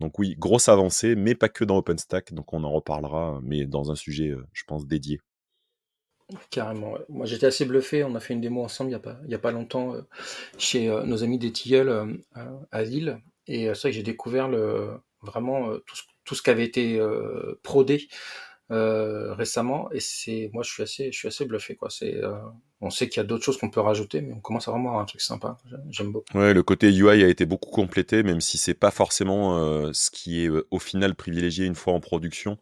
[0.00, 3.90] Donc oui, grosse avancée, mais pas que dans OpenStack, donc on en reparlera, mais dans
[3.90, 5.20] un sujet, euh, je pense, dédié.
[6.50, 6.96] Carrément.
[7.08, 8.02] Moi, j'étais assez bluffé.
[8.02, 10.02] On a fait une démo ensemble il n'y a, pas- a pas longtemps euh,
[10.58, 12.22] chez nos amis des Tilleuls
[12.70, 13.18] à- Lille.
[13.46, 16.98] Et c'est vrai que j'ai découvert le, vraiment tout, ce, tout qui avait été
[17.62, 18.08] prodé
[18.70, 19.90] récemment.
[19.92, 21.76] Et c'est, moi, je suis assez, je suis assez bluffé.
[21.76, 21.90] Quoi.
[21.90, 22.20] C'est,
[22.84, 24.90] on sait qu'il y a d'autres choses qu'on peut rajouter, mais on commence à vraiment
[24.90, 25.58] avoir un truc sympa.
[25.90, 26.36] J'aime beaucoup.
[26.38, 30.10] Ouais, le côté UI a été beaucoup complété, même si c'est pas forcément euh, ce
[30.10, 32.58] qui est euh, au final privilégié une fois en production.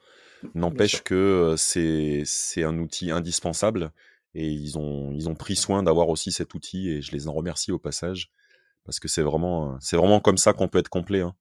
[0.54, 3.92] N'empêche que euh, c'est c'est un outil indispensable
[4.34, 7.32] et ils ont ils ont pris soin d'avoir aussi cet outil et je les en
[7.32, 8.30] remercie au passage
[8.84, 11.20] parce que c'est vraiment c'est vraiment comme ça qu'on peut être complet.
[11.20, 11.34] hein.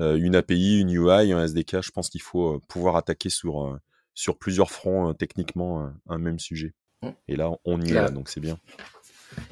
[0.00, 3.78] Euh, une API, une UI, un SDK, je pense qu'il faut pouvoir attaquer sur
[4.14, 6.74] sur plusieurs fronts techniquement un même sujet.
[7.28, 8.58] Et là, on y est, La, là, donc c'est bien.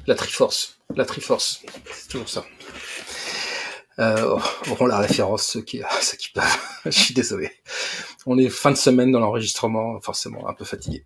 [0.07, 0.79] la Triforce.
[0.95, 1.61] La Triforce.
[1.93, 2.45] C'est toujours ça.
[3.99, 4.37] Euh,
[4.71, 6.57] auront la référence ceux qui, ceux qui peuvent.
[6.85, 7.51] Je suis désolé.
[8.25, 11.05] On est fin de semaine dans l'enregistrement, forcément un peu fatigué.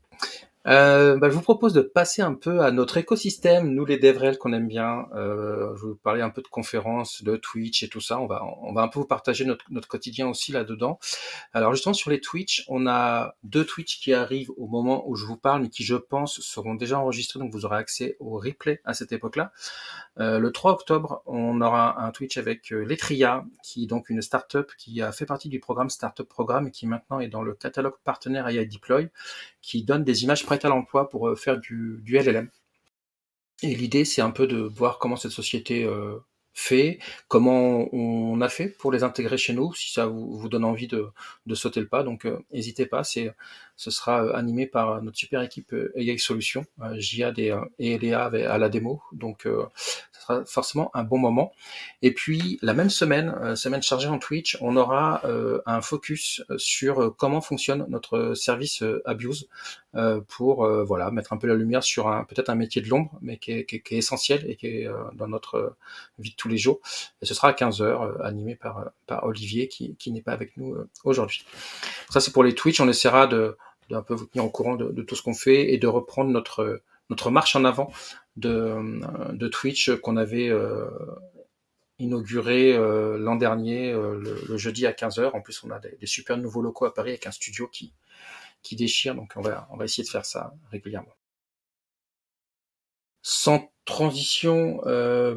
[0.67, 4.37] Euh, bah, je vous propose de passer un peu à notre écosystème, nous les DevRel
[4.37, 5.07] qu'on aime bien.
[5.15, 8.19] Euh, je vais vous parler un peu de conférences, de Twitch et tout ça.
[8.19, 10.99] On va, on va un peu vous partager notre, notre quotidien aussi là-dedans.
[11.53, 15.25] Alors justement sur les Twitch, on a deux Twitch qui arrivent au moment où je
[15.25, 18.81] vous parle, mais qui je pense seront déjà enregistrés, donc vous aurez accès au replay
[18.83, 19.53] à cette époque-là.
[20.19, 24.21] Euh, le 3 octobre, on aura un Twitch avec euh, Letria, qui est donc une
[24.21, 27.53] startup qui a fait partie du programme Startup Programme et qui maintenant est dans le
[27.53, 29.09] catalogue partenaire AI Deploy,
[29.61, 32.49] qui donne des images prêtes à l'emploi pour euh, faire du, LLM.
[33.61, 36.17] Et l'idée, c'est un peu de voir comment cette société euh,
[36.55, 40.65] fait, comment on a fait pour les intégrer chez nous, si ça vous, vous donne
[40.65, 41.09] envie de,
[41.45, 42.01] de sauter le pas.
[42.01, 43.31] Donc, euh, n'hésitez pas, c'est,
[43.79, 47.61] ce sera euh, animé par notre super équipe euh, AI Solutions, euh, Jihad et, euh,
[47.79, 49.01] et Léa avec- à la démo.
[49.13, 51.53] Donc, euh, ce sera forcément un bon moment.
[52.01, 56.43] Et puis, la même semaine, euh, semaine chargée en Twitch, on aura euh, un focus
[56.49, 59.47] euh, sur euh, comment fonctionne notre service euh, Abuse
[59.95, 62.89] euh, pour euh, voilà mettre un peu la lumière sur un peut-être un métier de
[62.89, 65.69] l'ombre, mais qui est, essentiel et qui est euh, dans notre euh,
[66.19, 66.81] vie de tous les jours.
[67.21, 70.33] Et ce sera à 15h, euh, animé par, euh, par Olivier, qui, qui n'est pas
[70.33, 71.45] avec nous euh, aujourd'hui.
[72.09, 72.79] Ça, c'est pour les Twitch.
[72.81, 73.55] On essaiera de,
[73.89, 76.29] de un peu vous tenir au courant de, tout ce qu'on fait et de reprendre
[76.29, 77.91] notre, notre marche en avant
[78.37, 79.01] de,
[79.33, 80.89] de Twitch qu'on avait euh,
[81.99, 85.31] inauguré euh, l'an dernier, euh, le, jeudi à 15h.
[85.35, 87.93] En plus, on a des, super nouveaux locaux à Paris avec un studio qui,
[88.61, 91.13] qui déchire, donc on va, on va essayer de faire ça régulièrement.
[93.89, 95.35] Transition, euh,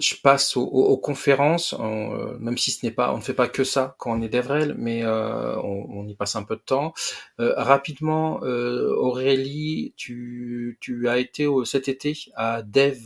[0.00, 3.22] je passe aux, aux- aux conférences, en, euh, même si ce n'est pas, on ne
[3.22, 6.42] fait pas que ça quand on est d'Evrel, mais euh, on, on y passe un
[6.44, 6.94] peu de temps.
[7.38, 12.98] Rapidement, Aurélie, tu, tu as été au- cet été à Dev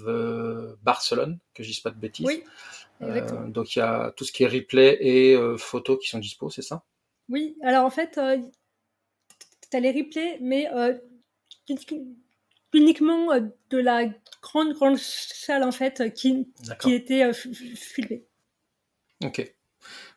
[0.82, 2.26] Barcelone, que je dise pas de bêtises.
[2.26, 2.42] Oui.
[3.00, 3.48] Exactement.
[3.48, 6.62] donc il y a tout ce qui est replay et photos qui sont dispo, c'est
[6.62, 6.82] ça?
[7.28, 8.18] Oui, alors en fait,
[9.70, 10.66] tu as les replays, mais
[12.72, 13.28] uniquement
[13.70, 14.04] de la
[14.46, 16.48] grande, grande salle en fait qui,
[16.80, 18.24] qui était filmée.
[19.24, 19.52] Ok.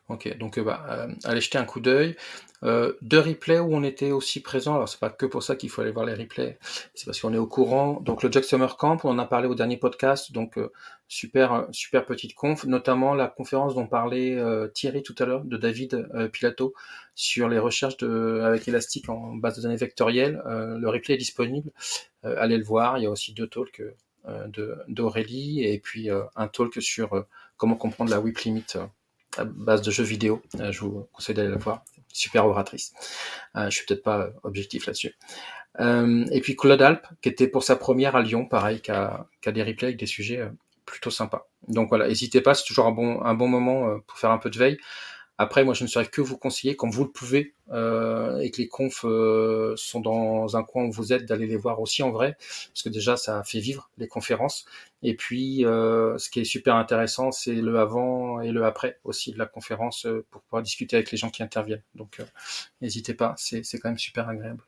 [0.08, 2.16] Ok, donc bah, allez jeter un coup d'œil.
[2.62, 4.74] Euh, deux replays où on était aussi présent.
[4.74, 6.58] Alors c'est pas que pour ça qu'il faut aller voir les replays,
[6.94, 8.00] c'est parce qu'on est au courant.
[8.00, 10.72] Donc le Jack Summer Camp, on en a parlé au dernier podcast, donc euh,
[11.06, 15.56] super super petite conf, notamment la conférence dont parlait euh, Thierry tout à l'heure de
[15.56, 16.74] David Pilato
[17.14, 20.42] sur les recherches de, avec Elastic en base de données vectorielles.
[20.44, 21.70] le replay est disponible,
[22.24, 22.98] allez le voir.
[22.98, 23.82] Il y a aussi deux talks
[24.88, 28.66] d'Aurélie et puis un talk sur comment comprendre la whip limit
[29.36, 30.42] à base de jeux vidéo.
[30.58, 32.92] je vous conseille d'aller le voir super oratrice.
[33.56, 35.14] Euh, je suis peut-être pas objectif là-dessus.
[35.78, 39.26] Euh, et puis Claude Alp, qui était pour sa première à Lyon, pareil, qui a,
[39.40, 40.50] qui a des replays avec des sujets euh,
[40.84, 41.48] plutôt sympas.
[41.68, 44.38] Donc voilà, n'hésitez pas, c'est toujours un bon, un bon moment euh, pour faire un
[44.38, 44.78] peu de veille.
[45.42, 48.58] Après, moi, je ne saurais que vous conseiller, quand vous le pouvez, euh, et que
[48.58, 52.10] les confs euh, sont dans un coin où vous êtes, d'aller les voir aussi en
[52.10, 52.36] vrai,
[52.68, 54.66] parce que déjà, ça fait vivre les conférences.
[55.02, 59.32] Et puis, euh, ce qui est super intéressant, c'est le avant et le après aussi
[59.32, 61.84] de la conférence euh, pour pouvoir discuter avec les gens qui interviennent.
[61.94, 62.24] Donc, euh,
[62.82, 64.62] n'hésitez pas, c'est quand même super agréable.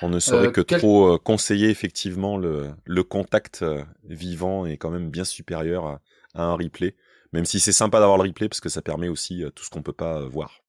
[0.00, 0.78] On ne saurait que quel...
[0.78, 3.64] trop conseiller effectivement le, le contact
[4.04, 6.00] vivant est quand même bien supérieur à,
[6.34, 6.94] à un replay.
[7.34, 9.82] Même si c'est sympa d'avoir le replay parce que ça permet aussi tout ce qu'on
[9.82, 10.62] peut pas voir.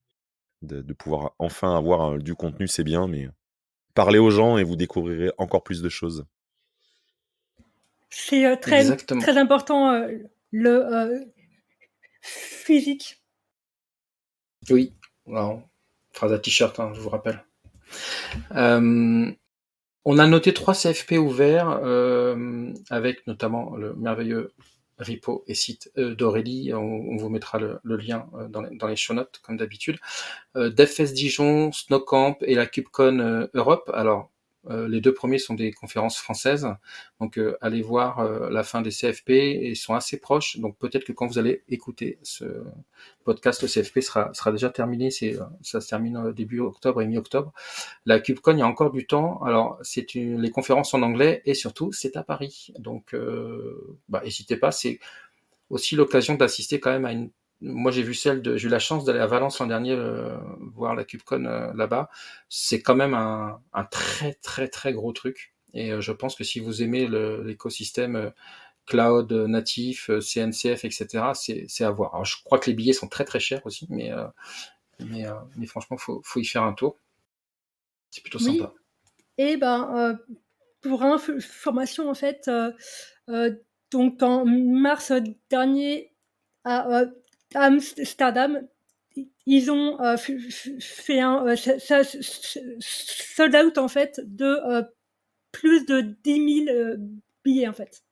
[0.63, 3.29] De, de, pouvoir enfin avoir du contenu, c'est bien, mais
[3.93, 6.25] parlez aux gens et vous découvrirez encore plus de choses.
[8.09, 10.07] C'est euh, très, très important euh,
[10.49, 11.19] le euh,
[12.21, 13.21] physique.
[14.71, 14.93] Oui,
[15.27, 15.61] wow.
[16.13, 17.43] phrase à t-shirt, hein, je vous rappelle.
[18.51, 21.69] on a noté trois CFP ouverts
[22.89, 24.51] avec notamment le merveilleux
[24.97, 26.73] repo et site euh, d'Aurélie.
[26.73, 29.97] On, vous mettra le, lien euh, dans, les, dans, show notes, comme d'habitude.
[30.55, 33.89] Euh, DevFest Dijon, Snowcamp et la KubeCon euh, Europe.
[33.93, 34.31] Alors,
[34.69, 36.67] euh, les deux premiers sont des conférences françaises,
[37.19, 40.57] donc euh, allez voir euh, la fin des CFP et ils sont assez proches.
[40.57, 42.45] Donc peut-être que quand vous allez écouter ce
[43.23, 45.11] podcast, le CFP sera, sera déjà terminé.
[45.11, 47.53] C'est ça se termine début octobre et mi-octobre.
[48.05, 49.41] La KubeCon, il y a encore du temps.
[49.43, 52.73] Alors c'est les conférences en anglais et surtout c'est à Paris.
[52.79, 53.15] Donc
[54.09, 54.71] bah, n'hésitez pas.
[54.71, 54.99] C'est
[55.69, 57.29] aussi l'occasion d'assister quand même à une
[57.61, 60.37] moi j'ai vu celle de j'ai eu la chance d'aller à Valence l'an dernier euh,
[60.73, 62.09] voir la KubeCon euh, là-bas.
[62.49, 65.53] C'est quand même un, un, très très très gros truc.
[65.73, 68.29] Et euh, je pense que si vous aimez l'écosystème euh,
[68.85, 72.13] cloud natif CNCF etc c'est à voir.
[72.13, 74.11] Alors je crois que les billets sont très très chers aussi mais
[74.99, 76.99] mais, mais franchement faut faut y faire un tour.
[78.11, 78.59] C'est plutôt oui.
[78.59, 78.73] sympa.
[79.39, 80.19] Et ben
[80.81, 82.47] pour information en fait
[83.91, 85.11] donc en mars
[85.49, 86.13] dernier
[86.63, 87.05] à
[87.55, 88.67] Amsterdam,
[89.45, 91.55] ils ont euh, fait un euh,
[92.79, 94.83] sold out en fait de euh,
[95.51, 96.97] plus de 10 000
[97.43, 98.03] billets en fait.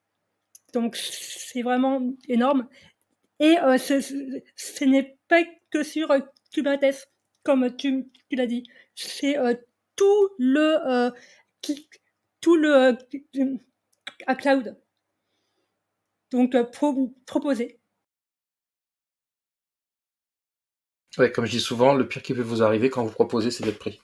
[0.74, 2.68] Donc c'est vraiment énorme.
[3.40, 6.08] Et euh, ce, n'est pas que sur
[6.52, 7.10] Kubernetes,
[7.44, 8.64] comme tu, l'as dit.
[8.96, 9.54] C'est euh,
[9.96, 11.12] tout le euh,
[12.42, 12.98] tout le
[14.28, 14.78] à cloud.
[16.32, 17.80] Donc pro, proposé.
[21.18, 23.64] Ouais, comme je dis souvent, le pire qui peut vous arriver quand vous proposez, c'est
[23.64, 24.02] d'être pris.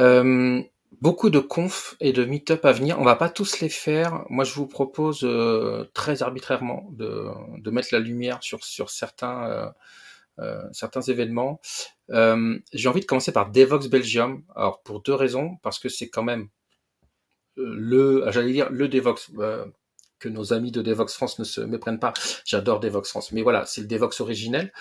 [0.00, 0.62] Euh,
[1.00, 2.98] beaucoup de confs et de meet-up à venir.
[2.98, 4.24] On va pas tous les faire.
[4.28, 7.26] Moi, je vous propose euh, très arbitrairement de,
[7.58, 9.68] de, mettre la lumière sur, sur certains, euh,
[10.40, 11.60] euh certains événements.
[12.10, 14.42] Euh, j'ai envie de commencer par Devox Belgium.
[14.56, 15.56] Alors, pour deux raisons.
[15.62, 16.48] Parce que c'est quand même
[17.58, 19.30] euh, le, j'allais dire le Devox
[20.18, 22.12] que nos amis de Devox France ne se méprennent pas.
[22.44, 23.30] J'adore Devox France.
[23.30, 24.72] Mais voilà, c'est le Devox originel.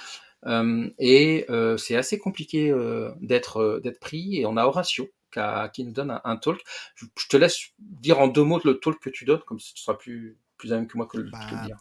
[0.48, 4.38] Euh, et euh, c'est assez compliqué euh, d'être d'être pris.
[4.38, 6.62] Et on a Horatio qui, a, qui nous donne un, un talk.
[6.96, 9.96] Je, te laisse dire en deux mots le talk que tu donnes, comme tu seras
[9.96, 11.78] plus plus à même que moi que bah, de le dire.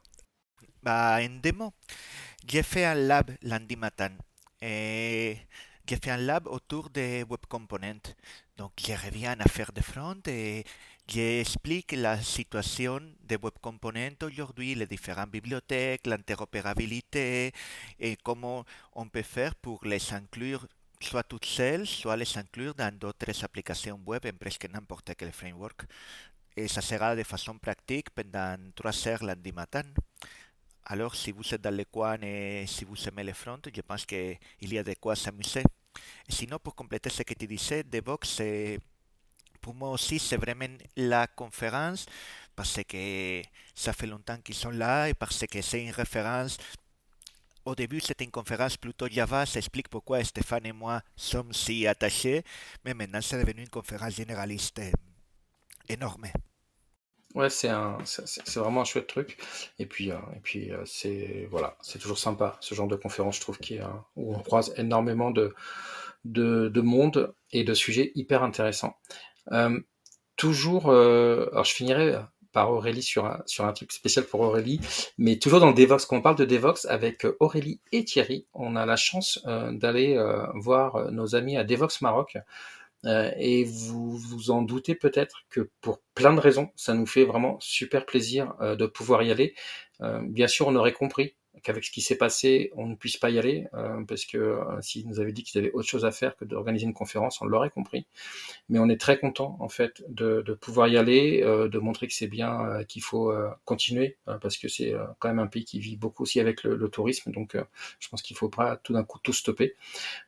[0.82, 1.72] Bah, en deux mots.
[2.46, 4.10] J'ai fait un lab lundi matin.
[4.60, 5.36] Et
[5.86, 8.14] j'ai fait un lab autour des web components.
[8.56, 10.64] Donc, je reviens à faire de front et
[11.08, 17.52] J'explique la situation des web components aujourd'hui, les différentes bibliothèques, l'interopérabilité
[18.00, 20.66] et comment on peut faire pour les inclure
[21.00, 25.84] soit toutes seules, soit les inclure dans d'autres applications web en presque n'importe quel framework.
[26.56, 29.84] Et ça sera de façon pratique pendant trois heures lundi matin.
[30.86, 34.04] Alors, si vous êtes dans le coin et si vous aimez le front, je pense
[34.06, 35.62] qu'il y a de quoi s'amuser.
[36.28, 38.78] Sinon, pour compléter ce que tu disais, Devox, c'est
[39.66, 42.06] pour moi aussi, c'est vraiment la conférence
[42.54, 43.42] parce que
[43.74, 46.56] ça fait longtemps qu'ils sont là et parce que c'est une référence.
[47.64, 51.84] Au début, c'était une conférence plutôt Java, ça explique pourquoi Stéphane et moi sommes si
[51.88, 52.44] attachés,
[52.84, 54.80] mais maintenant c'est devenu une conférence généraliste
[55.88, 56.26] énorme.
[57.34, 59.36] Ouais, c'est un, c'est vraiment un chouette truc.
[59.80, 63.34] Et puis, euh, et puis euh, c'est voilà, c'est toujours sympa ce genre de conférence,
[63.36, 65.56] je trouve, qui euh, où on croise énormément de,
[66.24, 68.96] de, de monde et de sujets hyper intéressants.
[70.36, 72.16] Toujours, alors je finirai
[72.52, 74.80] par Aurélie sur un, sur un truc spécial pour Aurélie,
[75.18, 78.86] mais toujours dans Devox, quand on parle de Devox avec Aurélie et Thierry, on a
[78.86, 79.40] la chance
[79.72, 80.18] d'aller
[80.54, 82.38] voir nos amis à Devox Maroc
[83.06, 87.24] euh, et vous vous en doutez peut-être que pour plein de raisons, ça nous fait
[87.24, 89.54] vraiment super plaisir euh, de pouvoir y aller.
[90.00, 91.36] Euh, bien sûr, on aurait compris
[91.66, 94.80] qu'avec ce qui s'est passé, on ne puisse pas y aller, euh, parce que euh,
[94.82, 97.44] s'ils nous avaient dit qu'ils avaient autre chose à faire que d'organiser une conférence, on
[97.44, 98.06] l'aurait compris.
[98.68, 102.06] Mais on est très content en fait de, de pouvoir y aller, euh, de montrer
[102.06, 103.32] que c'est bien, qu'il faut
[103.64, 106.88] continuer, parce que c'est quand même un pays qui vit beaucoup aussi avec le, le
[106.88, 107.56] tourisme, donc
[107.98, 109.74] je pense qu'il faut pas tout d'un coup tout stopper.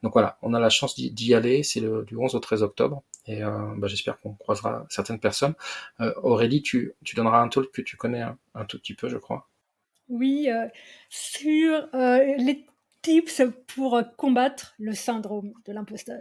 [0.03, 3.43] Donc voilà, on a la chance d'y aller, c'est du 11 au 13 octobre, et
[3.43, 5.55] bah, j'espère qu'on croisera certaines personnes.
[6.23, 9.47] Aurélie, tu, tu donneras un talk que tu connais un tout petit peu, je crois.
[10.09, 10.67] Oui, euh,
[11.11, 12.67] sur euh, les
[13.03, 16.19] tips pour combattre le syndrome de l'imposteur.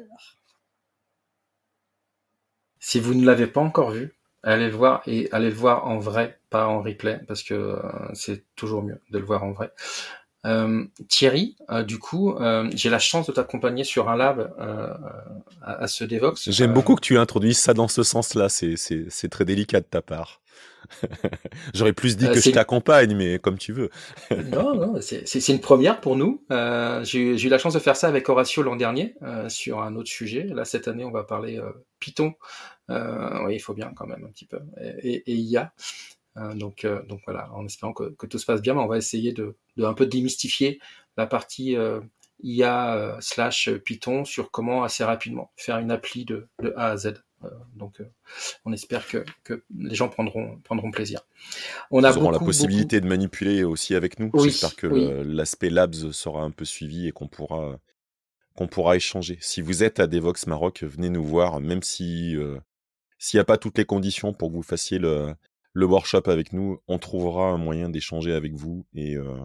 [2.80, 4.14] Si vous ne l'avez pas encore vu,
[4.44, 7.80] allez le voir et allez le voir en vrai, pas en replay, parce que euh,
[8.14, 9.72] c'est toujours mieux de le voir en vrai.
[11.10, 12.38] Thierry, du coup,
[12.74, 14.56] j'ai la chance de t'accompagner sur un lab
[15.62, 16.50] à, à, ce Devox.
[16.52, 18.48] J'aime beaucoup que tu introduises ça dans ce sens-là.
[18.48, 20.40] C'est très délicat de ta part.
[21.74, 23.90] J'aurais plus dit euh, que je t'accompagne, mais comme tu veux.
[24.52, 26.44] non, non, c'est une première pour nous.
[26.52, 29.96] Euh, J'ai eu la chance de faire ça avec Horatio l'an dernier euh, sur un
[29.96, 30.44] autre sujet.
[30.44, 32.34] Là, cette année, on va parler euh, Python.
[32.90, 34.60] Oui, il faut bien quand même un petit peu.
[35.02, 35.74] Et, et, IA.
[36.56, 39.34] donc, donc voilà, en espérant que, que, tout se passe bien, mais on va essayer
[39.34, 40.80] de, de un peu démystifier
[41.18, 41.76] la partie
[42.42, 47.16] IA slash Python sur comment assez rapidement faire une appli de, de A à Z.
[47.44, 48.06] Euh, donc, euh,
[48.66, 51.22] on espère que, que, les gens prendront, prendront plaisir.
[51.92, 54.32] On a beaucoup, la possibilité de manipuler aussi avec nous.
[54.44, 57.80] J'espère que l'aspect Labs sera un peu suivi et qu'on pourra,
[58.56, 59.38] qu'on pourra échanger.
[59.40, 62.60] Si vous êtes à Devox Maroc, venez nous voir, même si euh,
[63.20, 65.36] s'il n'y a pas toutes les conditions pour que vous fassiez le,
[65.74, 69.38] le workshop avec nous, on trouvera un moyen d'échanger avec vous et, euh,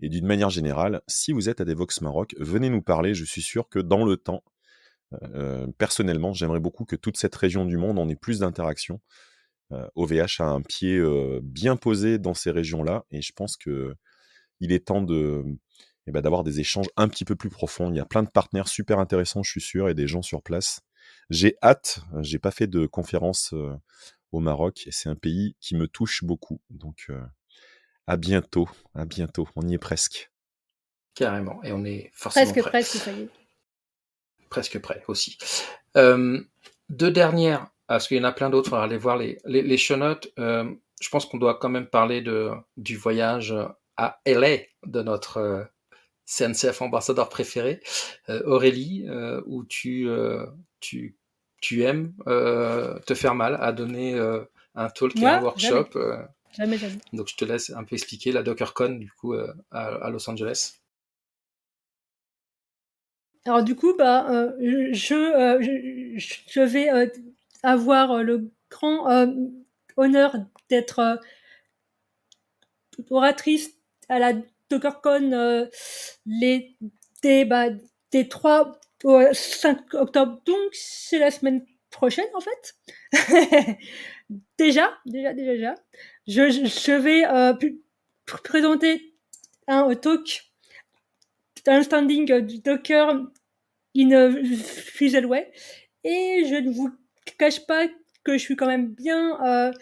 [0.00, 3.12] et d'une manière générale, si vous êtes à Devox Maroc, venez nous parler.
[3.12, 4.44] Je suis sûr que dans le temps,
[5.78, 9.00] personnellement, j'aimerais beaucoup que toute cette région du monde en ait plus d'interactions.
[9.72, 13.94] Euh, OVH a un pied euh, bien posé dans ces régions-là, et je pense que
[14.60, 15.44] il est temps de
[16.06, 17.90] eh ben, d'avoir des échanges un petit peu plus profonds.
[17.90, 20.42] Il y a plein de partenaires super intéressants, je suis sûr, et des gens sur
[20.42, 20.80] place.
[21.30, 22.00] J'ai hâte.
[22.20, 23.54] J'ai pas fait de conférence
[24.32, 26.60] au Maroc, et c'est un pays qui me touche beaucoup.
[26.70, 27.10] Donc
[28.06, 29.46] à bientôt, à bientôt.
[29.54, 30.32] On y est presque.
[31.14, 32.70] Carrément, et on est forcément presque, prêt.
[32.70, 33.30] presque, ça y est
[34.48, 35.38] presque prêt aussi.
[35.96, 36.40] Euh,
[36.88, 39.62] deux dernières, parce qu'il y en a plein d'autres, on va aller voir les, les,
[39.62, 40.32] les show notes.
[40.38, 40.70] Euh,
[41.00, 43.54] je pense qu'on doit quand même parler de, du voyage
[43.96, 45.64] à LA de notre euh,
[46.26, 47.80] CNCF ambassadeur préféré,
[48.44, 49.06] Aurélie,
[49.46, 50.06] où tu,
[50.78, 51.16] tu,
[51.62, 54.12] tu aimes te faire mal à donner
[54.74, 55.88] un talk et un workshop.
[56.52, 56.76] Jamais.
[56.76, 59.32] jamais, Donc je te laisse un peu expliquer la DockerCon du coup
[59.70, 60.77] à, à Los Angeles.
[63.48, 64.52] Alors du coup, bah, euh,
[64.92, 65.58] je, euh,
[66.18, 67.06] je, vais euh,
[67.62, 69.08] avoir le grand
[69.96, 70.36] honneur
[70.68, 71.18] d'être
[73.08, 73.70] oratrice
[74.10, 74.34] à la
[74.68, 75.66] DockerCon
[76.26, 76.76] les,
[77.22, 77.68] des, bah,
[78.10, 80.42] des 3 au 5 octobre.
[80.44, 82.76] Donc c'est la semaine prochaine en fait.
[84.58, 85.74] déjà, déjà, déjà, déjà.
[86.26, 87.24] Je vais
[88.26, 89.14] présenter
[89.66, 90.47] un talk
[91.68, 93.26] un standing du Docker
[93.96, 94.44] in
[94.94, 95.50] Fuselway.
[96.04, 96.90] Et je ne vous
[97.38, 97.86] cache pas
[98.24, 99.72] que je suis quand même bien euh,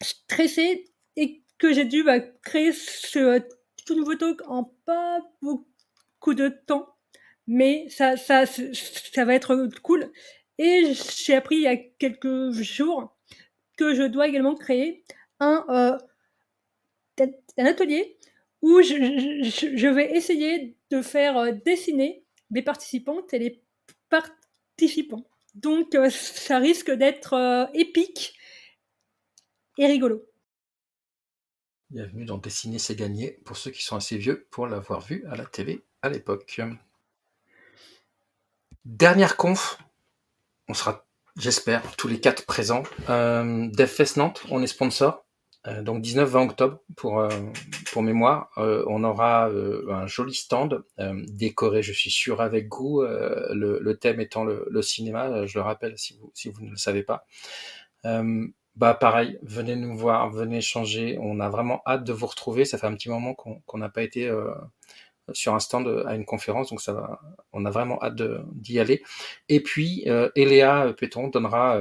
[0.00, 0.84] stressé
[1.16, 3.40] et que j'ai dû bah, créer ce
[3.86, 6.88] tout nouveau talk en pas beaucoup de temps.
[7.46, 10.10] Mais ça, ça, ça va être cool.
[10.58, 13.16] Et j'ai appris il y a quelques jours
[13.76, 15.04] que je dois également créer
[15.40, 15.98] un, euh,
[17.58, 18.13] un atelier
[18.64, 23.62] où je, vais essayer de faire euh, dessiner les participantes et les
[24.08, 25.28] participants.
[25.54, 28.34] Donc euh, ça risque d'être euh, épique
[29.76, 30.24] et rigolo.
[31.90, 35.36] Bienvenue dans Dessiner c'est gagner pour ceux qui sont assez vieux pour l'avoir vu à
[35.36, 36.62] la télé à l'époque.
[38.86, 39.78] Dernière conf,
[40.68, 41.06] on sera
[41.36, 42.84] J'espère, tous les quatre présents.
[43.08, 43.68] Euh,
[44.16, 45.23] Nantes, on est sponsor.
[45.66, 47.30] Euh, donc 19-20 octobre pour euh,
[47.92, 50.84] pour mémoire, euh, on aura un joli stand
[51.28, 53.02] décoré, je suis sûr avec goût.
[53.02, 56.70] Le, le, thème étant le, le, cinéma, je le rappelle si vous si vous ne
[56.70, 57.26] le savez pas.
[58.76, 61.16] bah pareil, venez nous voir, venez échanger.
[61.20, 62.64] On a vraiment hâte de vous retrouver.
[62.64, 64.30] Ça fait un petit moment qu'on n'a pas été
[65.32, 67.20] sur un stand à une conférence, donc ça va,
[67.52, 68.20] on a vraiment hâte
[68.54, 69.02] d'y aller.
[69.48, 70.04] Et puis,
[70.34, 71.80] Eléa Péton donnera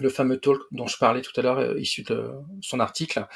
[0.00, 2.30] le fameux talk dont je parlais tout à l'heure, euh, issu de
[2.60, 3.26] son article.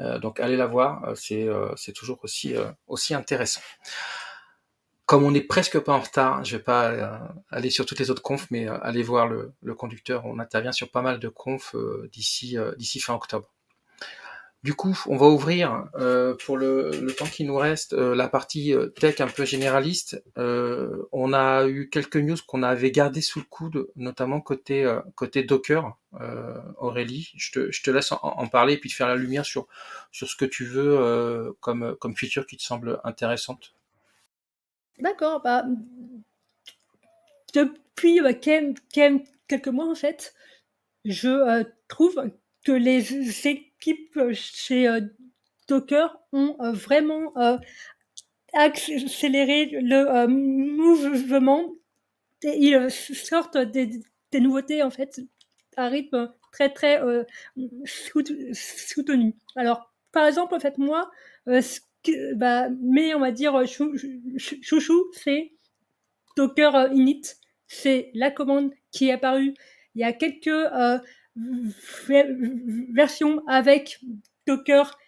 [0.00, 2.54] Euh, donc allez la voir, c'est c'est toujours aussi
[2.86, 3.60] aussi intéressant.
[5.06, 8.22] Comme on n'est presque pas en retard, je vais pas aller sur toutes les autres
[8.22, 10.26] confs, mais allez voir le, le, conducteur.
[10.26, 11.74] On intervient sur pas mal de confs
[12.12, 13.50] d'ici d'ici fin octobre.
[14.64, 18.28] Du coup, on va ouvrir euh, pour le, le, temps qui nous reste euh, la
[18.28, 20.20] partie euh, tech un peu généraliste.
[20.36, 25.00] Euh, on a eu quelques news qu'on avait gardées sous le coude, notamment côté euh,
[25.14, 25.96] côté Docker.
[26.78, 29.44] Aurélie, je te, je te laisse en, en, parler et puis te faire la lumière
[29.44, 29.68] sur
[30.10, 33.74] sur ce que tu veux comme comme feature qui te semble intéressante.
[34.98, 35.42] D'accord.
[35.42, 35.66] Bah,
[37.54, 40.34] depuis bah, quelques mois en fait,
[41.04, 42.30] je trouve
[42.64, 43.42] que les
[43.78, 45.00] équipes chez euh,
[45.68, 47.58] Docker ont euh, vraiment euh,
[48.52, 51.74] accéléré le mouvement
[52.42, 53.90] et ils sortent des,
[54.32, 55.20] des, nouveautés en fait
[55.76, 57.00] à rythme très très
[58.54, 59.34] soutenu.
[59.54, 61.10] Alors par exemple en fait moi
[62.36, 65.52] bah, mais on va dire chouchou c'est
[66.36, 67.22] Docker init
[67.66, 69.52] c'est la commande qui est apparue
[69.94, 70.48] il y a quelques
[72.94, 74.00] version avec
[74.46, 74.98] Docker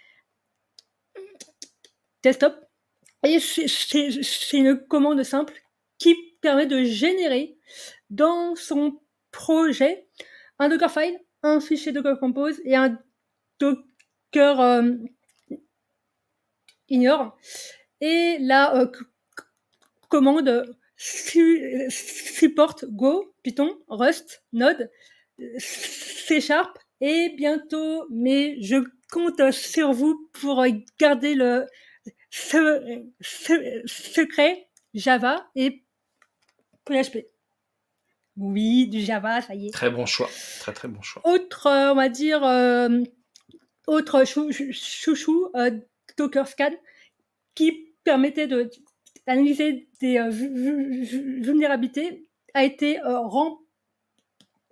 [2.23, 2.57] desktop.
[3.23, 5.55] Et c'est une commande simple
[5.99, 7.59] qui permet de générer
[8.09, 8.99] dans son
[9.31, 10.09] projet
[10.59, 12.99] un Dockerfile, un fichier Docker Compose et un
[13.59, 14.93] Docker euh,
[16.89, 17.39] ignore.
[18.01, 18.87] Et la euh,
[20.09, 24.91] commande supporte Go, Python, Rust, Node,
[25.59, 28.77] C Sharp et bientôt, mais je
[29.11, 30.65] compte sur vous pour
[30.99, 31.67] garder le
[33.91, 35.83] secret Java et
[36.85, 37.27] PHP.
[38.37, 39.71] Oui, du Java, ça y est.
[39.71, 40.31] Très bon choix,
[40.61, 41.21] très très bon choix.
[41.27, 43.03] Autre, on va dire, euh,
[43.87, 45.71] autre chouchou, euh,
[46.17, 46.71] Docker Scan,
[47.55, 53.70] qui permettait d'analyser des euh, vulnérabilités, a été remplacé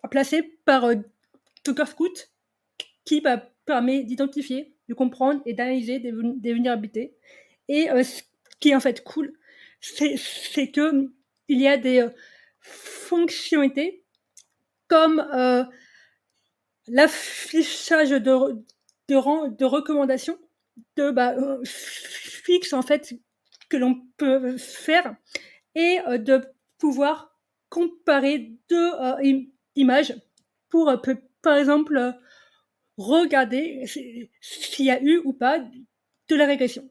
[0.07, 0.95] placé par euh,
[1.65, 2.31] Docker Scout
[3.05, 3.23] qui
[3.65, 6.13] permet d'identifier, de comprendre et d'analyser des,
[6.53, 7.17] vulnérabilités.
[7.69, 8.23] Et euh, ce
[8.61, 9.33] qui est en fait cool,
[9.81, 11.11] c'est que
[11.49, 12.11] il y a des euh,
[12.61, 14.05] fonctionnalités
[14.89, 15.27] comme
[16.87, 20.39] l'affichage de, de, de recommandations
[20.97, 21.37] de bah,
[22.73, 23.15] en fait
[23.69, 25.15] que l'on peut faire
[25.75, 26.41] et de
[26.79, 27.39] pouvoir
[27.69, 28.93] comparer deux
[29.79, 30.15] image
[30.69, 30.97] pour, euh,
[31.43, 32.13] par exemple, euh,
[32.97, 33.85] regarder
[34.41, 36.89] s'il y a eu ou pas de la régression.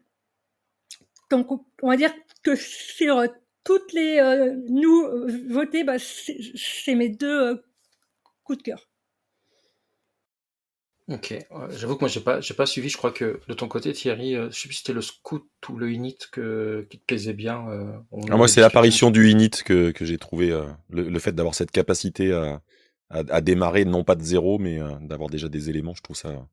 [1.30, 2.14] Donc, on va dire
[2.44, 3.28] que sur euh,
[3.64, 4.22] toutes les
[4.70, 5.04] nous
[5.86, 7.62] bah, c'est mes deux
[8.46, 8.90] coups de cœur.
[11.10, 11.34] Ok,
[11.70, 12.90] j'avoue que moi j'ai pas j'ai pas suivi.
[12.90, 15.78] Je crois que de ton côté Thierry, je sais plus si c'était le scout ou
[15.78, 17.66] le init que, qui te plaisait bien.
[18.30, 20.54] Ah, moi c'est l'apparition du init que, que j'ai trouvé
[20.90, 22.62] le, fait d'avoir cette capacité à,
[23.10, 25.94] à, démarrer non pas de zéro, mais euh, d'avoir déjà des éléments.
[25.94, 26.48] Je trouve ça,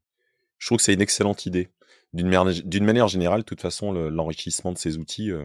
[0.59, 1.71] je trouve que c'est une excellente idée.
[2.13, 5.45] D'une manière, d'une manière générale, de toute façon, l'enrichissement de ces outils, euh,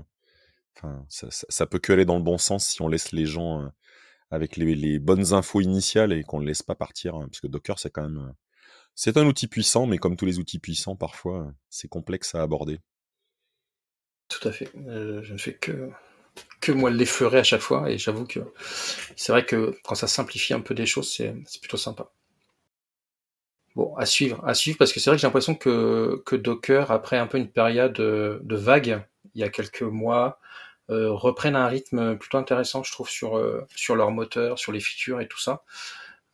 [0.78, 3.64] enfin, ça, ça, peut que aller dans le bon sens si on laisse les gens
[3.64, 3.68] euh,
[4.30, 7.48] avec les, les, bonnes infos initiales et qu'on ne laisse pas partir, hein, parce que
[7.48, 8.34] Docker, c'est quand même,
[9.00, 12.82] c'est un outil puissant, mais comme tous les outils puissants, parfois, c'est complexe à aborder.
[14.28, 14.70] Tout à fait.
[14.76, 15.90] je ne fais que
[16.60, 17.90] que moi l'effleurer à chaque fois.
[17.90, 18.42] Et j'avoue que
[19.16, 22.12] c'est vrai que quand ça simplifie un peu des choses, c'est plutôt sympa.
[23.76, 26.92] Bon, à suivre, à suivre, parce que c'est vrai que j'ai l'impression que, que Docker,
[26.92, 29.02] après un peu une période de, vague,
[29.34, 30.42] il y a quelques mois,
[30.90, 34.82] euh, reprennent un rythme plutôt intéressant, je trouve, sur, euh, sur leur moteur, sur les
[34.82, 35.64] features et tout ça.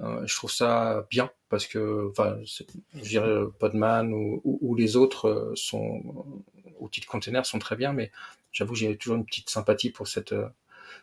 [0.02, 2.38] Euh, je trouve ça bien parce que, enfin,
[2.94, 6.02] je dirais Podman ou, ou, les autres sont
[6.80, 8.12] outils de container sont très bien, mais
[8.52, 10.48] j'avoue j'ai toujours une petite sympathie pour cette, euh,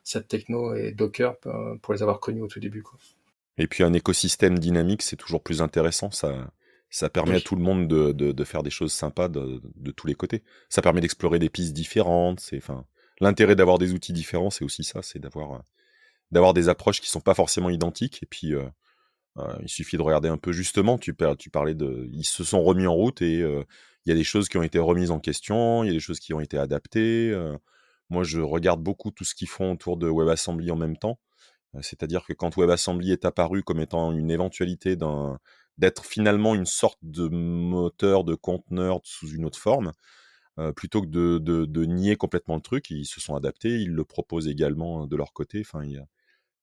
[0.05, 2.83] cette techno et Docker euh, pour les avoir connus au tout début.
[2.83, 2.99] Quoi.
[3.57, 6.11] Et puis un écosystème dynamique, c'est toujours plus intéressant.
[6.11, 6.51] Ça,
[6.91, 9.91] ça permet à tout le monde de, de, de faire des choses sympas de, de,
[9.91, 10.43] tous les côtés.
[10.69, 12.41] Ça permet d'explorer des pistes différentes.
[12.41, 12.85] C'est, enfin,
[13.21, 15.63] l'intérêt d'avoir des outils différents, c'est aussi ça, c'est d'avoir
[16.31, 18.23] d'avoir des approches qui sont pas forcément identiques.
[18.23, 18.65] Et puis, euh,
[19.39, 20.99] euh, il suffit de regarder un peu justement.
[20.99, 23.65] Tu, tu parlais de, ils se sont remis en route et euh,
[24.05, 26.01] il y a des choses qui ont été remises en question, il y a des
[26.01, 27.35] choses qui ont été adaptées.
[28.11, 31.19] moi, je regarde beaucoup tout ce qu'ils font autour de WebAssembly en même temps.
[31.83, 35.39] C'est-à-dire que quand WebAssembly est apparu comme étant une éventualité d'un
[35.79, 39.93] d'être finalement une sorte de moteur de conteneur sous une autre forme,
[40.77, 44.49] plutôt que de, de, nier complètement le truc, ils se sont adaptés, ils le proposent
[44.49, 45.63] également de leur côté.
[45.85, 46.07] Il y a,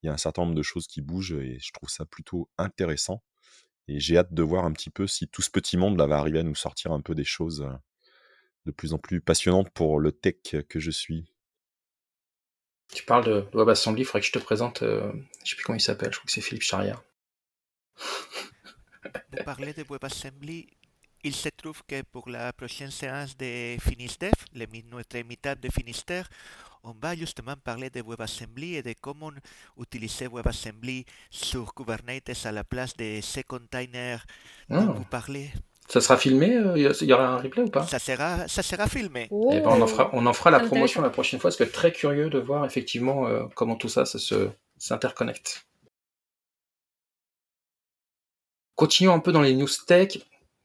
[0.02, 2.50] il y a un certain nombre de choses qui bougent et je trouve ça plutôt
[2.58, 3.24] intéressant.
[3.88, 6.18] Et j'ai hâte de voir un petit peu si tout ce petit monde là va
[6.20, 7.68] arriver à nous sortir un peu des choses
[8.66, 10.36] de plus en plus passionnantes pour le tech
[10.68, 11.34] que je suis.
[12.94, 15.12] Tu parles de WebAssembly, il faudrait que je te présente, euh,
[15.44, 17.04] je sais plus comment il s'appelle, je crois que c'est Philippe Charrière.
[19.32, 20.68] Vous parlez de WebAssembly,
[21.24, 24.34] il se trouve que pour la prochaine séance de Finisdev,
[24.90, 26.30] notre mitad de Finistère,
[26.84, 29.32] on va justement parler de WebAssembly et de comment
[29.80, 34.26] utiliser WebAssembly sur Kubernetes à la place de ces containers
[34.70, 34.94] dont ah.
[34.94, 35.52] vous parlez.
[35.88, 37.86] Ça sera filmé euh, Il y aura un replay ou pas?
[37.88, 39.28] Ça sera, ça sera filmé.
[39.32, 39.50] Oh.
[39.52, 41.64] Eh ben, on, en fera, on en fera la promotion la prochaine fois, parce que
[41.64, 45.66] très curieux de voir effectivement euh, comment tout ça, ça se s'interconnecte.
[48.76, 50.20] Continuons un peu dans les news tech.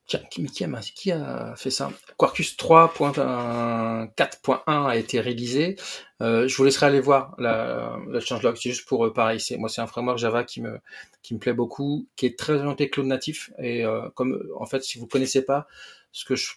[0.07, 1.91] Qui, a, fait ça?
[2.19, 5.77] Quarkus 3.4.1 a été réalisé.
[6.21, 8.57] Euh, je vous laisserai aller voir la, la changelog.
[8.57, 9.41] C'est juste pour euh, pareil.
[9.41, 10.79] C'est moi, c'est un framework Java qui me
[11.23, 13.51] qui me plaît beaucoup, qui est très orienté cloud natif.
[13.59, 15.67] Et euh, comme en fait, si vous connaissez pas
[16.13, 16.53] ce que je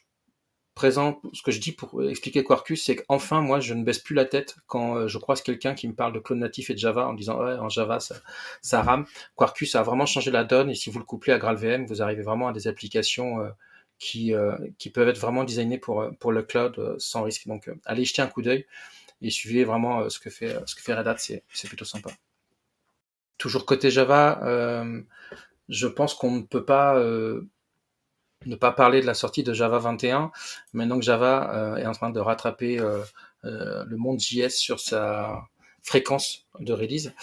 [0.78, 4.14] présente, ce que je dis pour expliquer Quarkus, c'est qu'enfin, moi, je ne baisse plus
[4.14, 6.78] la tête quand euh, je croise quelqu'un qui me parle de cloud natif et de
[6.78, 8.16] Java en disant ouais, en Java, ça,
[8.62, 9.08] ça rame.
[9.36, 12.22] Quarkus a vraiment changé la donne et si vous le couplez à GraalVM, vous arrivez
[12.22, 13.50] vraiment à des applications euh,
[13.98, 17.48] qui, euh, qui peuvent être vraiment designées pour, pour le cloud sans risque.
[17.48, 18.68] Donc, allez jeter un coup d'œil
[19.24, 22.12] et suivez vraiment ce que fait, ce que fait Red Hat, c'est, c'est plutôt sympa.
[23.40, 24.84] Toujours côté Java,
[25.70, 27.04] je pense qu'on ne peut pas
[28.46, 30.32] ne pas parler de la sortie de Java 21,
[30.74, 33.02] maintenant que Java euh, est en train de rattraper euh,
[33.46, 35.44] euh, le monde JS sur sa
[35.82, 37.14] fréquence de release.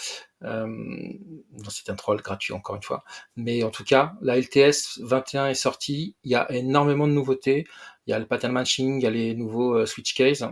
[0.41, 3.03] c'est un troll gratuit encore une fois.
[3.35, 6.15] Mais en tout cas, la LTS 21 est sortie.
[6.23, 7.67] Il y a énormément de nouveautés.
[8.07, 10.47] Il y a le pattern matching, il y a les nouveaux switch case.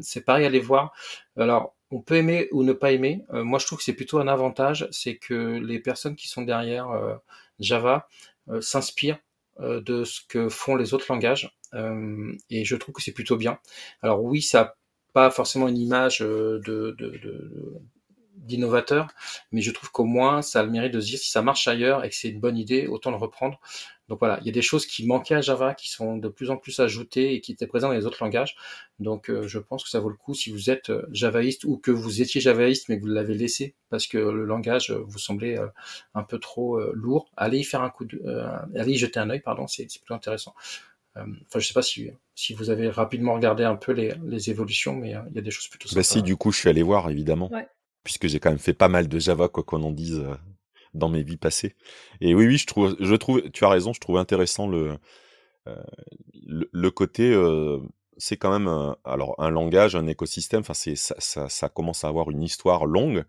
[0.00, 0.94] c'est pareil, allez voir.
[1.36, 3.22] Alors, on peut aimer ou ne pas aimer.
[3.30, 6.88] moi, je trouve que c'est plutôt un avantage, c'est que les personnes qui sont derrière
[7.58, 8.08] Java
[8.60, 9.18] s'inspirent
[9.60, 11.56] de ce que font les autres langages.
[11.74, 13.58] Euh, et je trouve que c'est plutôt bien.
[14.02, 14.74] Alors oui, ça n'a
[15.12, 16.96] pas forcément une image euh, de,
[18.46, 19.08] d'innovateur,
[19.52, 21.68] mais je trouve qu'au moins ça a le mérite de se dire si ça marche
[21.68, 23.60] ailleurs et que c'est une bonne idée, autant le reprendre.
[24.08, 26.50] Donc voilà, il y a des choses qui manquaient à Java qui sont de plus
[26.50, 28.56] en plus ajoutées et qui étaient présentes dans les autres langages.
[29.00, 31.76] Donc euh, je pense que ça vaut le coup si vous êtes euh, javaïste ou
[31.76, 35.18] que vous étiez javaïste mais que vous l'avez laissé parce que le langage euh, vous
[35.18, 35.58] semblait
[36.14, 38.20] un peu trop lourd, allez y faire un coup de,
[38.74, 40.54] allez y jeter un œil, pardon, c'est plutôt intéressant.
[41.16, 44.94] Enfin, je sais pas si, si vous avez rapidement regardé un peu les, les évolutions,
[44.94, 47.08] mais il y a des choses plutôt bah si, du coup, je suis allé voir,
[47.10, 47.50] évidemment.
[48.06, 50.24] Puisque j'ai quand même fait pas mal de Java, quoi qu'on en dise,
[50.94, 51.74] dans mes vies passées.
[52.20, 54.96] Et oui, oui, je trouve, tu as raison, je trouve intéressant le,
[55.66, 57.80] euh, côté, euh,
[58.16, 60.60] c'est quand même, alors un langage, un écosystème.
[60.60, 63.24] Enfin, ça, commence à avoir une histoire longue,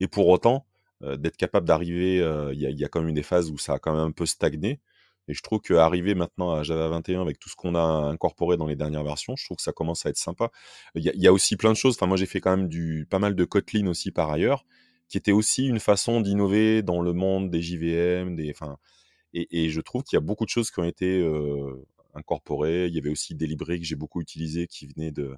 [0.00, 0.64] et pour autant,
[1.02, 2.16] euh, d'être capable d'arriver,
[2.54, 4.12] il y, y, a, quand même eu des phases où ça a quand même un
[4.12, 4.80] peu stagné.
[5.28, 8.66] Et je trouve qu'arriver maintenant à Java 21 avec tout ce qu'on a incorporé dans
[8.66, 10.50] les dernières versions, je trouve que ça commence à être sympa.
[10.94, 11.94] Il y, a, aussi plein de choses.
[11.94, 14.64] Enfin, moi, j'ai fait quand même du pas mal de Kotlin aussi par ailleurs
[15.12, 18.78] qui était aussi une façon d'innover dans le monde des JVM, des, enfin,
[19.34, 22.86] et, et je trouve qu'il y a beaucoup de choses qui ont été euh, incorporées.
[22.86, 25.36] Il y avait aussi des librairies que j'ai beaucoup utilisées qui venaient de,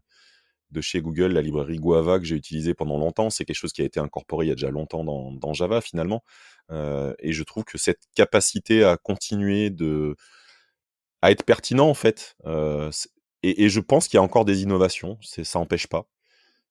[0.74, 3.30] de chez Google, la librairie Guava que j'ai utilisée pendant longtemps.
[3.30, 5.80] C'est quelque chose qui a été incorporé il y a déjà longtemps dans, dans Java
[5.80, 6.22] finalement.
[6.70, 10.16] Euh, et je trouve que cette capacité à continuer de
[11.22, 12.90] à être pertinent en fait, euh,
[13.42, 15.18] et, et, je pense qu'il y a encore des innovations.
[15.22, 16.06] Ça n'empêche pas.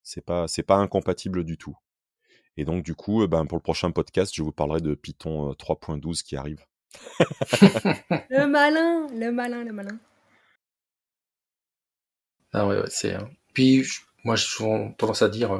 [0.04, 1.78] C'est pas c'est pas incompatible du tout.
[2.58, 6.20] Et donc, du coup, ben, pour le prochain podcast, je vous parlerai de Python 3.12
[6.20, 6.66] euh, qui arrive.
[8.30, 9.99] le malin, le malin, le malin.
[12.54, 13.18] Ah ouais, c'est.
[13.54, 13.86] Puis,
[14.24, 15.60] moi, j'ai souvent tendance à dire, euh,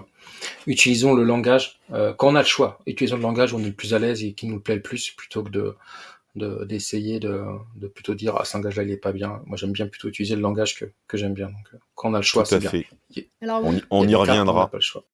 [0.68, 2.80] utilisons le langage quand on a le choix.
[2.86, 4.82] Utilisons le langage où on est le plus à l'aise et qui nous plaît le
[4.82, 5.76] plus, plutôt que de
[6.36, 7.44] d'essayer de,
[7.76, 10.08] de, plutôt dire ah ce langage là il est pas bien moi j'aime bien plutôt
[10.08, 12.72] utiliser le langage que, que j'aime bien donc quand on a le choix c'est bien
[13.40, 15.06] Alors, on, on y reviendra pas le choix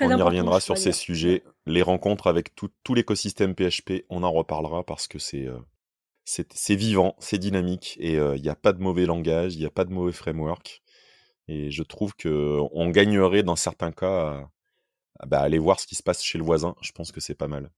[0.00, 1.42] on y reviendra sur ces sujets.
[1.66, 5.58] Les rencontres avec tout, l'écosystème PHP, on en reparlera parce que c'est euh,
[6.24, 9.66] c'est vivant, c'est dynamique et euh, il n'y a pas de mauvais langage, il n'y
[9.66, 10.82] a pas de mauvais framework.
[11.48, 14.48] Et je trouve que on gagnerait dans certains cas
[15.26, 16.74] bah, aller voir ce qui se passe chez le voisin.
[16.80, 17.70] Je pense que c'est pas mal.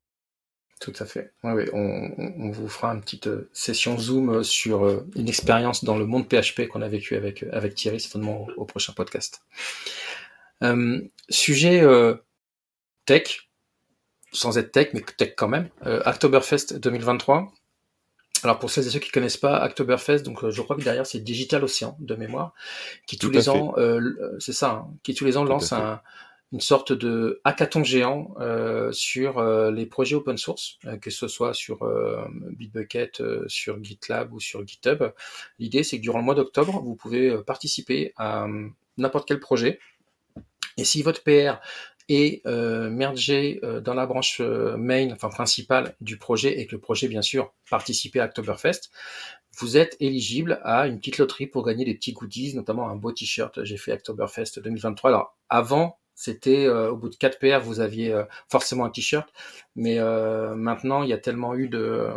[0.81, 1.35] Tout à fait.
[1.45, 5.99] Oui, On, vous fera une petite euh, session Zoom euh, sur euh, une expérience dans
[5.99, 9.43] le monde PHP qu'on a vécu avec, avec Thierry, certainement au, prochain podcast.
[11.29, 11.83] sujet
[13.05, 13.51] tech,
[14.33, 15.68] sans être tech, mais tech quand même.
[15.85, 17.53] Oktoberfest 2023.
[18.43, 21.20] Alors pour celles et ceux qui connaissent pas Oktoberfest, donc je crois que derrière c'est
[21.20, 22.55] Digital Ocean de mémoire,
[23.07, 23.74] qui tous les ans,
[24.38, 26.01] c'est ça, hein, qui tous les ans lance un,
[26.53, 31.28] une sorte de hackathon géant euh, sur euh, les projets open source, euh, que ce
[31.28, 32.24] soit sur euh,
[32.57, 35.12] Bitbucket, sur GitLab ou sur GitHub.
[35.59, 38.47] L'idée, c'est que durant le mois d'octobre, vous pouvez participer à
[38.97, 39.78] n'importe quel projet.
[40.76, 41.61] Et si votre PR
[42.11, 47.23] est mergé dans la branche main, enfin principale du projet, et que le projet, bien
[47.23, 48.91] sûr, participe à Oktoberfest,
[49.59, 53.13] vous êtes éligible à une petite loterie pour gagner des petits goodies, notamment un beau
[53.13, 53.65] t-shirt.
[53.65, 55.11] J'ai fait Oktoberfest 2023.
[55.11, 59.33] Alors, avant c'était euh, au bout de 4 PR, vous aviez euh, forcément un t-shirt,
[59.75, 62.11] mais euh, maintenant il y a tellement eu de,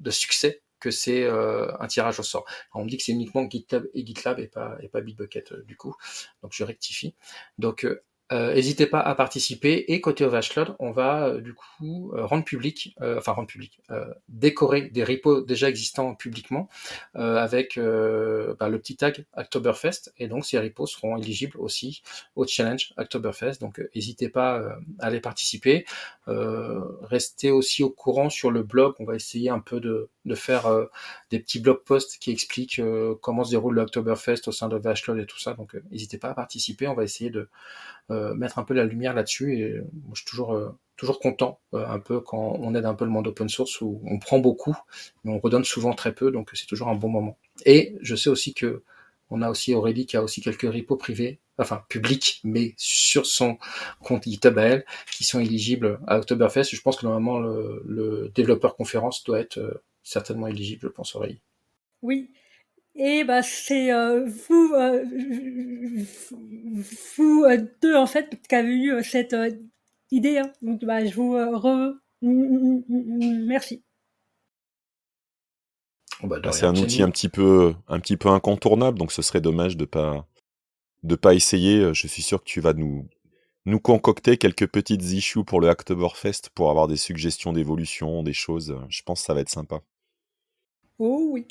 [0.00, 2.46] de succès que c'est un tirage au sort.
[2.74, 5.76] on me dit que c'est uniquement GitLab et GitLab et pas et pas Bitbucket du
[5.76, 5.94] coup,
[6.42, 7.14] donc je rectifie.
[7.58, 9.92] Donc euh, n'hésitez pas à participer.
[9.92, 13.80] Et côté Overshlood, on va euh, du coup euh, rendre public, enfin rendre public,
[14.28, 16.68] décorer des repos déjà existants publiquement
[17.14, 20.12] avec bah, le petit tag Oktoberfest.
[20.18, 22.02] Et donc ces repos seront éligibles aussi
[22.36, 23.60] au challenge Oktoberfest.
[23.60, 24.60] Donc n'hésitez pas
[24.98, 25.84] à aller participer.
[26.26, 28.94] restez aussi au courant sur le blog.
[28.98, 30.68] On va essayer un peu de, faire
[31.30, 32.80] des petits blog posts qui expliquent
[33.20, 35.54] comment se déroule l'Oktoberfest au sein de Overshlood et tout ça.
[35.54, 36.86] Donc n'hésitez pas à participer.
[36.88, 37.48] On va essayer de
[38.10, 39.58] euh, mettre un peu la lumière là-dessus.
[39.58, 42.94] Et moi, je suis toujours, euh, toujours content, euh, un peu quand on aide un
[42.94, 44.76] peu le monde open source où on prend beaucoup,
[45.24, 47.38] mais on redonne souvent très peu, donc c'est toujours un bon moment.
[47.66, 48.82] Et je sais aussi que
[49.30, 53.58] on a aussi Aurélie qui a aussi quelques repos privés, enfin publics, mais sur son
[54.02, 56.64] compte GitHub à elle, qui sont éligibles à Oktoberfest.
[56.74, 61.40] Je pense que normalement le, le développeur conférence doit être certainement éligible, je pense Aurélie.
[62.02, 62.30] Oui,
[62.94, 65.04] et bah, c'est euh, vous, euh,
[67.16, 69.36] vous euh, deux, en fait, qui avez eu cette
[70.10, 70.38] idée.
[70.38, 70.52] Hein.
[70.62, 71.32] Donc, bah, je vous
[72.22, 73.82] remercie.
[76.22, 79.78] Bah, c'est un outil un petit peu, un petit peu incontournable, donc ce serait dommage
[79.78, 80.26] de pas,
[81.02, 81.94] de pas essayer.
[81.94, 83.08] Je suis sûr que tu vas nous,
[83.64, 88.76] nous concocter quelques petites issues pour le Hacktoberfest pour avoir des suggestions d'évolution, des choses.
[88.90, 89.80] Je pense que ça va être sympa.
[90.98, 91.46] Oh oui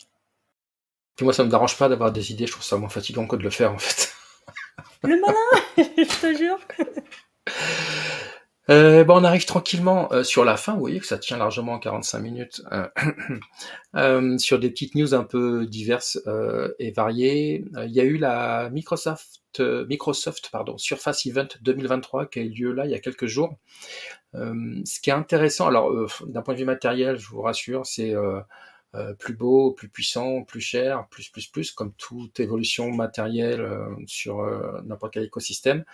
[1.24, 3.44] moi, ça me dérange pas d'avoir des idées, je trouve ça moins fatigant que de
[3.44, 4.14] le faire, en fait.
[5.04, 6.60] Le malin Je te jure
[8.70, 10.74] euh, bon, on arrive tranquillement euh, sur la fin.
[10.74, 12.62] Vous voyez que ça tient largement en 45 minutes.
[13.96, 16.20] Euh, sur des petites news un peu diverses
[16.78, 17.66] et variées.
[17.86, 22.72] Il y a eu la Microsoft, Microsoft pardon, Surface Event 2023 qui a eu lieu
[22.72, 23.58] là il y a quelques jours.
[24.36, 25.92] ce qui est intéressant, alors
[26.28, 28.14] d'un point de vue matériel, je vous rassure, c'est
[28.96, 33.86] euh, plus beau, plus puissant, plus cher, plus, plus, plus, comme toute évolution matérielle euh,
[34.08, 35.86] sur euh, n'importe quel écosystème.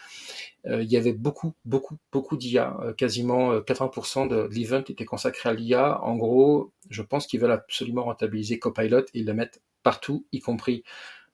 [0.66, 2.78] il y avait beaucoup, beaucoup, beaucoup d'IA.
[2.98, 6.02] quasiment 80% de l'event était consacré à l'IA.
[6.04, 9.50] En gros, je pense qu'ils veulent absolument rentabiliser Copilot et ils le
[9.84, 10.84] partout, y compris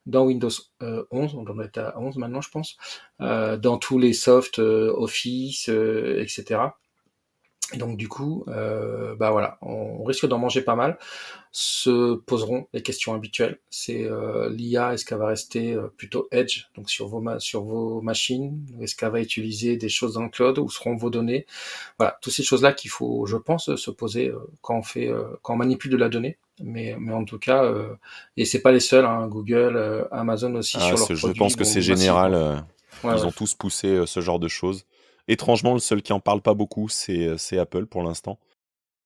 [0.08, 0.50] dans Windows
[0.82, 2.78] 11, on doit être à 11 maintenant, je pense,
[3.20, 6.72] dans tous les softs, Office, etc.
[7.74, 10.98] Et donc du coup, euh, bah voilà, on risque d'en manger pas mal.
[11.54, 13.60] Se poseront les questions habituelles.
[13.70, 18.02] C'est euh, l'IA, est-ce qu'elle va rester euh, plutôt edge, donc sur vos sur vos
[18.02, 21.46] machines, est-ce qu'elle va utiliser des choses dans le cloud, où seront vos données?
[21.98, 25.24] Voilà, toutes ces choses-là qu'il faut, je pense, se poser euh, quand on fait, euh,
[25.42, 26.38] quand on manipule de la donnée.
[26.64, 27.74] Mais, mais en tout cas,
[28.38, 31.64] et c'est pas les seuls, hein, Google, Amazon aussi ah, sur leurs Je pense que
[31.64, 32.64] c'est général.
[33.04, 34.86] ils ont tous poussé ce genre de choses.
[35.28, 38.40] Étrangement, le seul qui en parle pas beaucoup, c'est euh, Apple pour l'instant.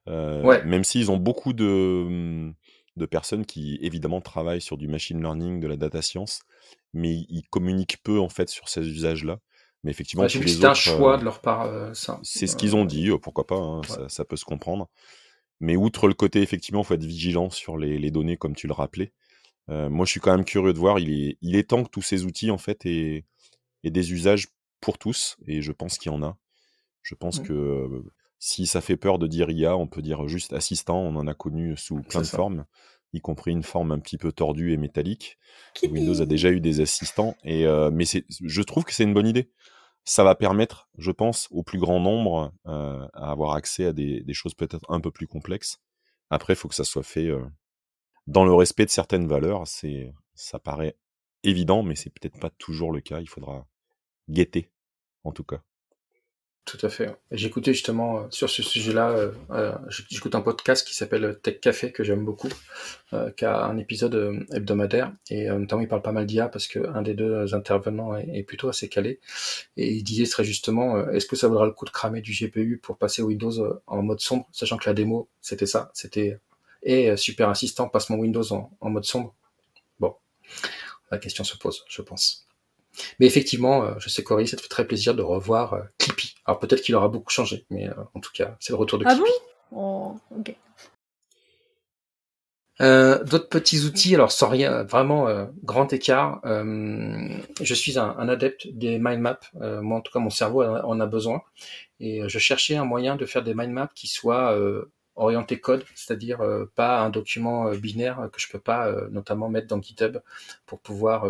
[0.08, 2.54] Euh, même s'ils ont beaucoup de, mmh,
[2.98, 6.42] de personnes qui, évidemment, travaillent sur du machine learning, de la data science,
[6.94, 9.40] mais ils communiquent peu, en fait, sur ces usages-là.
[9.84, 12.20] Mais effectivement, c'est un choix euh, de leur part, ça.
[12.24, 14.90] C'est ce qu'ils ont dit, pourquoi pas, hein, ça, peut se comprendre.
[15.60, 18.74] Mais outre le côté, effectivement, il faut être vigilant sur les, données, comme tu le
[18.74, 19.12] rappelais.
[19.68, 21.00] moi, je suis quand même curieux de voir.
[21.00, 23.26] Il est, il est temps que tous ces outils, en fait, aient,
[23.84, 24.48] aient des usages
[24.86, 26.38] pour tous, et je pense qu'il y en a.
[27.02, 27.44] Je pense mmh.
[27.44, 28.04] que
[28.38, 31.34] si ça fait peur de dire IA, on peut dire juste assistant, on en a
[31.34, 32.66] connu sous plein de formes,
[33.12, 35.40] y compris une forme un petit peu tordue et métallique.
[35.82, 39.50] Windows a déjà eu des assistants, et, mais je trouve que c'est une bonne idée.
[40.04, 44.34] Ça va permettre, je pense, au plus grand nombre à avoir accès à des, des
[44.36, 45.80] choses peut-être un peu plus complexes.
[46.30, 47.32] Après, il faut que ça soit fait
[48.28, 49.66] dans le respect de certaines valeurs.
[49.66, 50.96] C'est, ça paraît
[51.42, 53.20] évident, mais c'est peut-être pas toujours le cas.
[53.20, 53.66] Il faudra
[54.30, 54.72] guetter,
[55.26, 55.62] en tout cas.
[56.66, 57.16] Tout à fait.
[57.30, 59.76] J'écoutais justement euh, sur ce sujet-là, euh, euh,
[60.10, 62.50] j'écoute un podcast qui s'appelle Tech Café que j'aime beaucoup,
[63.38, 67.04] qui a un épisode hebdomadaire et notamment il parle pas mal d'IA parce que un
[67.04, 69.20] des deux intervenants est, plutôt assez calé
[69.78, 72.80] et il disait très justement est-ce que ça vaudra le coup de cramer du GPU
[72.82, 76.40] pour passer Windows en mode sombre, sachant que la démo c'était ça, c'était
[76.84, 79.34] et super assistant passe mon Windows en mode sombre?
[80.00, 80.16] Bon,
[81.12, 82.45] la question se pose, je pense.
[83.20, 86.36] Mais effectivement, euh, je sais Cory, ça te fait très plaisir de revoir euh, Clippy.
[86.46, 89.06] Alors peut-être qu'il aura beaucoup changé, mais euh, en tout cas, c'est le retour de
[89.08, 89.30] ah Clippy.
[89.30, 90.20] Ah bon?
[90.32, 90.56] Oh, ok.
[92.80, 95.28] D'autres petits outils, alors sans rien, vraiment
[95.64, 96.42] grand écart.
[96.44, 99.40] je suis un, adepte des mind maps.
[99.82, 101.42] moi, en tout cas, mon cerveau en a besoin.
[102.02, 104.54] Et je cherchais un moyen de faire des mind maps qui soient
[105.16, 109.50] orienté code, c'est-à-dire euh, pas un document euh, binaire que je peux pas euh, notamment
[109.50, 110.18] mettre dans GitHub
[110.66, 111.26] pour pouvoir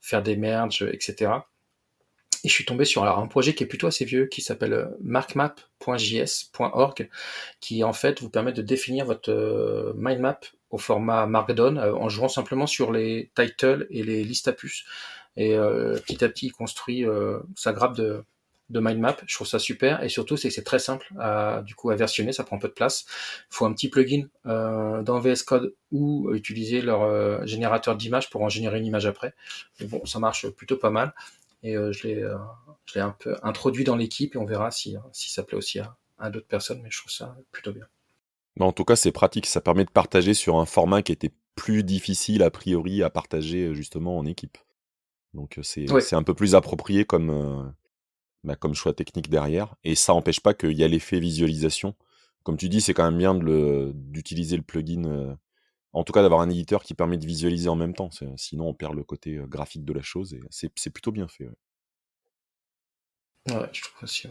[0.00, 1.32] faire des merges, etc.
[2.44, 4.90] Et je suis tombé sur alors, un projet qui est plutôt assez vieux, qui s'appelle
[5.00, 7.08] markmap.js.org,
[7.60, 10.40] qui en fait vous permet de définir votre mind map
[10.70, 14.84] au format Markdown en jouant simplement sur les titles et les listes à puces.
[15.36, 15.56] Et
[16.06, 17.04] petit à petit, il construit
[17.54, 18.24] sa grappe de,
[18.72, 19.16] de mind map.
[19.26, 21.94] Je trouve ça super et surtout c'est que c'est très simple à, du coup à
[21.96, 23.04] versionner, ça prend peu de place.
[23.50, 28.30] Il faut un petit plugin euh, dans VS Code ou utiliser leur euh, générateur d'image
[28.30, 29.34] pour en générer une image après.
[29.78, 31.14] Mais bon, ça marche plutôt pas mal
[31.62, 32.26] et euh, je l'ai
[32.86, 35.78] je l'ai un peu introduit dans l'équipe et on verra si si ça plaît aussi
[35.78, 36.80] à, à d'autres personnes.
[36.82, 37.86] Mais je trouve ça plutôt bien.
[38.58, 39.46] en tout cas, c'est pratique.
[39.46, 43.74] Ça permet de partager sur un format qui était plus difficile a priori à partager
[43.74, 44.56] justement en équipe.
[45.34, 47.74] Donc c'est c'est un peu plus approprié comme
[48.44, 49.74] bah, comme choix technique derrière.
[49.84, 51.94] Et ça n'empêche pas qu'il y a l'effet visualisation.
[52.42, 55.34] Comme tu dis, c'est quand même bien d'utiliser le, plugin, euh,
[55.92, 58.10] en tout cas d'avoir un éditeur qui permet de visualiser en même temps.
[58.36, 61.48] Sinon, on perd le côté euh, graphique de la chose et c'est plutôt bien fait.
[63.48, 64.28] Ouais, je trouve aussi.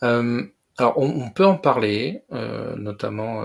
[0.00, 3.44] alors, on, peut en parler, euh, notamment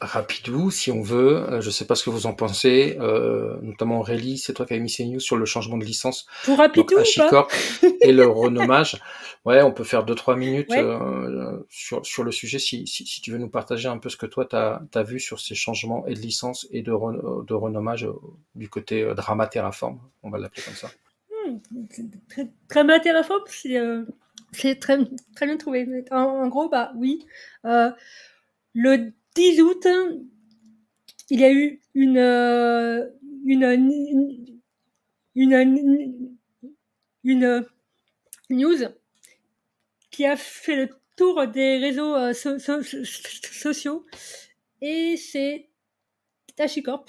[0.00, 1.36] rapidou si on veut.
[1.50, 4.74] Euh, je sais pas ce que vous en pensez, euh, notamment Aurélie, c'est toi qui
[4.74, 6.94] as mis ces news sur le changement de licence pour rapidou
[7.30, 7.48] pas
[8.00, 9.00] et le renommage.
[9.44, 13.20] Ouais, on peut faire deux trois minutes euh, sur, sur le sujet si, si, si,
[13.22, 16.06] tu veux nous partager un peu ce que toi tu as, vu sur ces changements
[16.06, 18.06] et de licence et de, de renommage
[18.54, 20.90] du côté Drama Terraform, on va l'appeler comme ça.
[21.46, 24.98] Hmm, Drama Terraform, c'est très,
[25.34, 26.04] très bien trouvé.
[26.10, 27.24] En, en, gros, bah oui.
[27.64, 29.86] le 10 août,
[31.30, 33.08] il y a eu une, euh,
[33.44, 33.62] une,
[35.36, 35.64] une,
[37.22, 37.64] une,
[38.50, 38.78] news
[40.10, 44.04] qui a fait le tour des réseaux euh, sociaux.
[44.80, 45.68] Et c'est
[46.58, 47.06] HashiCorp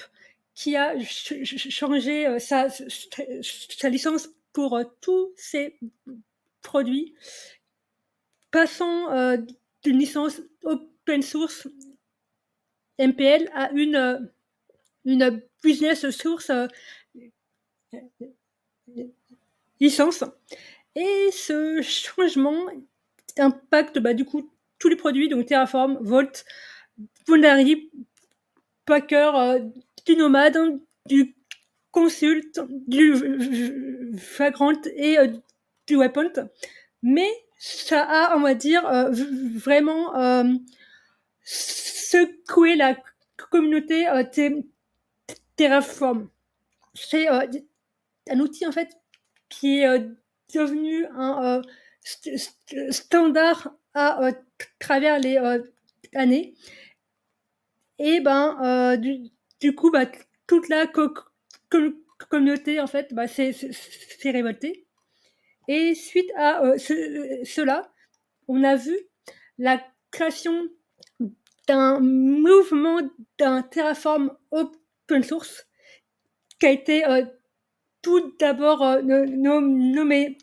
[0.53, 5.79] qui a changé euh, sa, sa licence pour tous ses
[6.61, 7.15] produits,
[8.51, 9.35] passant
[9.83, 11.67] d'une licence open source
[12.99, 14.19] MPL a une, euh,
[15.05, 16.67] une business source euh,
[19.79, 20.23] licence.
[20.95, 22.65] Et ce changement
[23.37, 26.45] impacte bah, du coup tous les produits, donc Terraform, Volt,
[27.27, 27.89] Bonari,
[28.85, 29.59] Packer, euh,
[30.05, 30.57] du Nomad,
[31.05, 31.35] du
[31.91, 33.13] Consult, du
[34.37, 35.17] Vagrant et
[35.87, 36.31] du Weapon.
[37.01, 38.83] Mais ça a, on va dire,
[39.55, 40.13] vraiment
[41.49, 42.97] secouer la
[43.49, 44.23] communauté euh,
[45.55, 46.29] Terraform.
[46.93, 47.41] C'est euh,
[48.29, 48.97] un outil en fait
[49.49, 49.99] qui est euh,
[50.53, 51.61] devenu un
[52.91, 54.31] standard à
[54.79, 55.37] travers les
[56.15, 56.53] années.
[57.97, 60.05] Et ben du, coup bah,
[60.47, 60.87] toute la
[62.29, 63.51] communauté en fait bah, s'est
[64.23, 64.85] révoltée.
[65.67, 67.91] Et suite à cela,
[68.47, 68.97] on a vu
[69.57, 70.69] la création
[71.69, 72.99] d'un mouvement
[73.37, 75.67] d'un Terraform open source
[76.59, 77.23] qui a été euh,
[78.01, 80.35] tout d'abord euh, nommé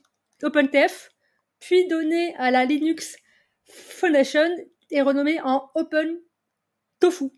[0.44, 1.10] OpenTF,
[1.58, 3.16] puis donné à la Linux
[3.64, 4.48] Foundation
[4.92, 6.16] et renommé en Open
[7.00, 7.30] Tofu.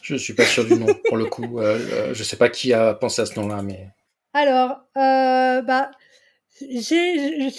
[0.00, 1.60] Je ne suis pas sûr du nom pour le coup.
[1.60, 3.90] Euh, je ne sais pas qui a pensé à ce nom-là, mais.
[4.32, 5.90] Alors, bah,
[6.60, 7.50] j'ai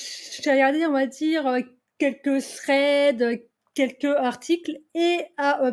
[0.48, 1.60] regardé, on va dire,
[2.00, 3.40] quelques threads,
[3.74, 5.72] quelques articles et a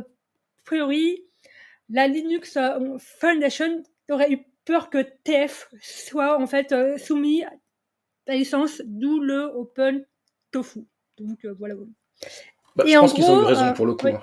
[0.64, 1.24] priori
[1.90, 7.50] la Linux euh, Foundation aurait eu peur que TF soit en fait euh, soumis à
[8.26, 10.06] la licence, d'où le Open
[10.52, 10.86] Tofu.
[11.18, 11.74] Donc euh, voilà.
[12.76, 14.06] Bah, et je pense qu'ils ont eu raison pour le coup.
[14.06, 14.22] Hein.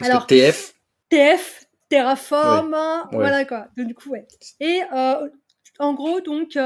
[0.00, 0.74] Alors, TF.
[1.08, 3.68] TF, Terraform, hein, voilà quoi.
[3.76, 4.26] Donc, du coup, ouais.
[4.58, 4.80] Et
[5.78, 6.58] en gros, donc,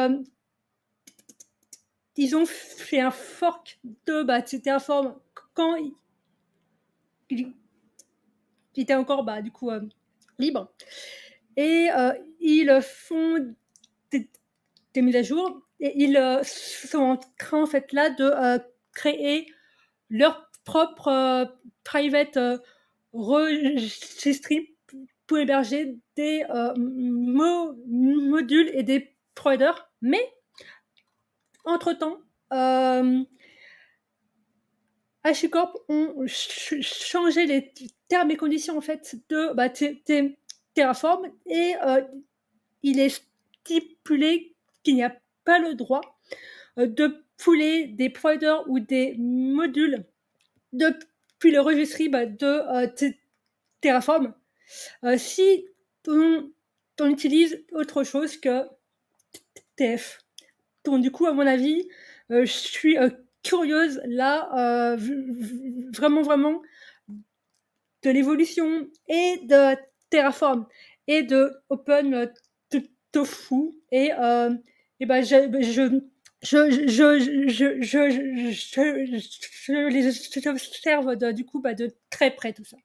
[2.17, 5.15] ils ont fait un fork de bah, Terraform
[5.53, 5.77] quand
[7.31, 7.53] il,
[8.75, 9.71] il, était encore bah, du coup
[10.39, 10.73] libre.
[11.57, 11.89] Et
[12.41, 13.55] ils font
[14.13, 18.61] des, mises à jour et ils sont en train en fait là de
[18.93, 19.47] créer
[20.09, 22.39] leur propre private
[23.13, 24.75] registry
[25.27, 26.45] pour héberger des
[26.77, 29.91] modules et des providers.
[30.03, 30.33] Mais
[31.65, 32.19] entre-temps,
[32.53, 33.23] euh,
[35.27, 37.73] HashiCorp ont changé les
[38.09, 39.69] termes et conditions en fait de bah,
[40.75, 42.03] Terraform et euh,
[42.85, 43.21] il est
[43.65, 44.55] stipulé
[44.85, 46.21] qu'il n'y a pas le droit
[46.79, 50.05] euh, de pouler des providers ou des modules
[50.73, 53.13] depuis le registre bah, de
[53.81, 54.33] Terraform
[55.17, 55.67] si
[56.07, 56.51] on,
[57.01, 58.65] on, utilise autre chose que
[59.75, 60.21] TF.
[60.85, 61.89] Donc du coup, à mon avis,
[62.31, 62.97] je suis
[63.47, 64.97] curieuse là, euh,
[65.95, 66.63] vraiment, vraiment,
[68.03, 69.77] de l'évolution et de
[70.11, 70.67] Terraform
[71.07, 72.31] et de Open
[73.13, 73.73] Tofu.
[73.93, 74.51] Et, euh,
[75.01, 76.01] et ben, je, je,
[76.43, 77.19] je, je,
[77.49, 78.51] je, je,
[79.67, 82.77] je, les observe de, du coup bah, de très près tout ça.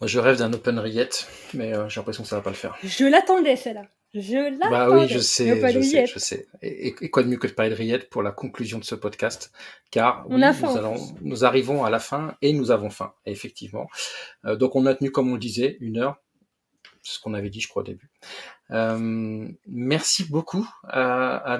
[0.00, 1.10] Moi, je rêve d'un Open Riet,
[1.54, 2.76] mais euh, j'ai l'impression que ça va pas le faire.
[2.82, 3.86] Je l'attendais, celle-là.
[4.14, 6.46] Je Bah oui, je sais, je sais, je sais.
[6.60, 9.52] Et, quoi de mieux que de parler de rillettes pour la conclusion de ce podcast?
[9.90, 13.88] Car oui, nous, allons, nous arrivons à la fin et nous avons faim, effectivement.
[14.44, 16.16] Euh, donc on a tenu, comme on le disait, une heure.
[17.02, 18.11] C'est ce qu'on avait dit, je crois, au début.
[18.72, 20.66] Euh, merci beaucoup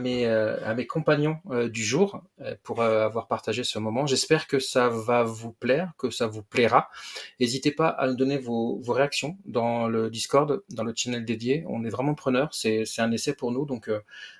[0.03, 4.07] mes, euh, à mes compagnons euh, du jour euh, pour avoir partagé ce moment.
[4.07, 6.91] J'espère que ça va vous plaire, que ça vous plaira.
[7.41, 11.65] N'hésitez pas à nous donner vos, réactions dans le Discord, dans le channel dédié.
[11.67, 12.53] On est vraiment preneurs.
[12.53, 13.65] C'est un essai pour nous.
[13.65, 13.91] Donc,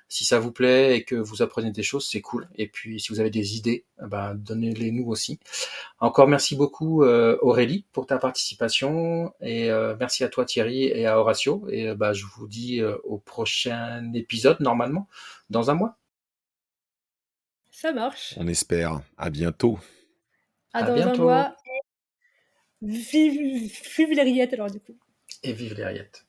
[0.09, 2.47] si ça vous plaît et que vous apprenez des choses, c'est cool.
[2.55, 5.39] Et puis, si vous avez des idées, eh ben, donnez-les nous aussi.
[5.99, 11.65] Encore merci beaucoup Aurélie pour ta participation et merci à toi Thierry et à Horatio.
[11.69, 15.07] Et bah, je vous dis euh, au prochain épisode, normalement,
[15.49, 15.97] dans un mois.
[17.71, 18.35] Ça marche.
[18.37, 19.01] On espère.
[19.17, 19.79] À bientôt.
[20.73, 21.23] À, dans bientôt.
[21.23, 21.55] un mois.
[22.81, 24.97] Vive, vive les rillettes, alors, du coup.
[25.41, 26.25] Et vive les rillettes.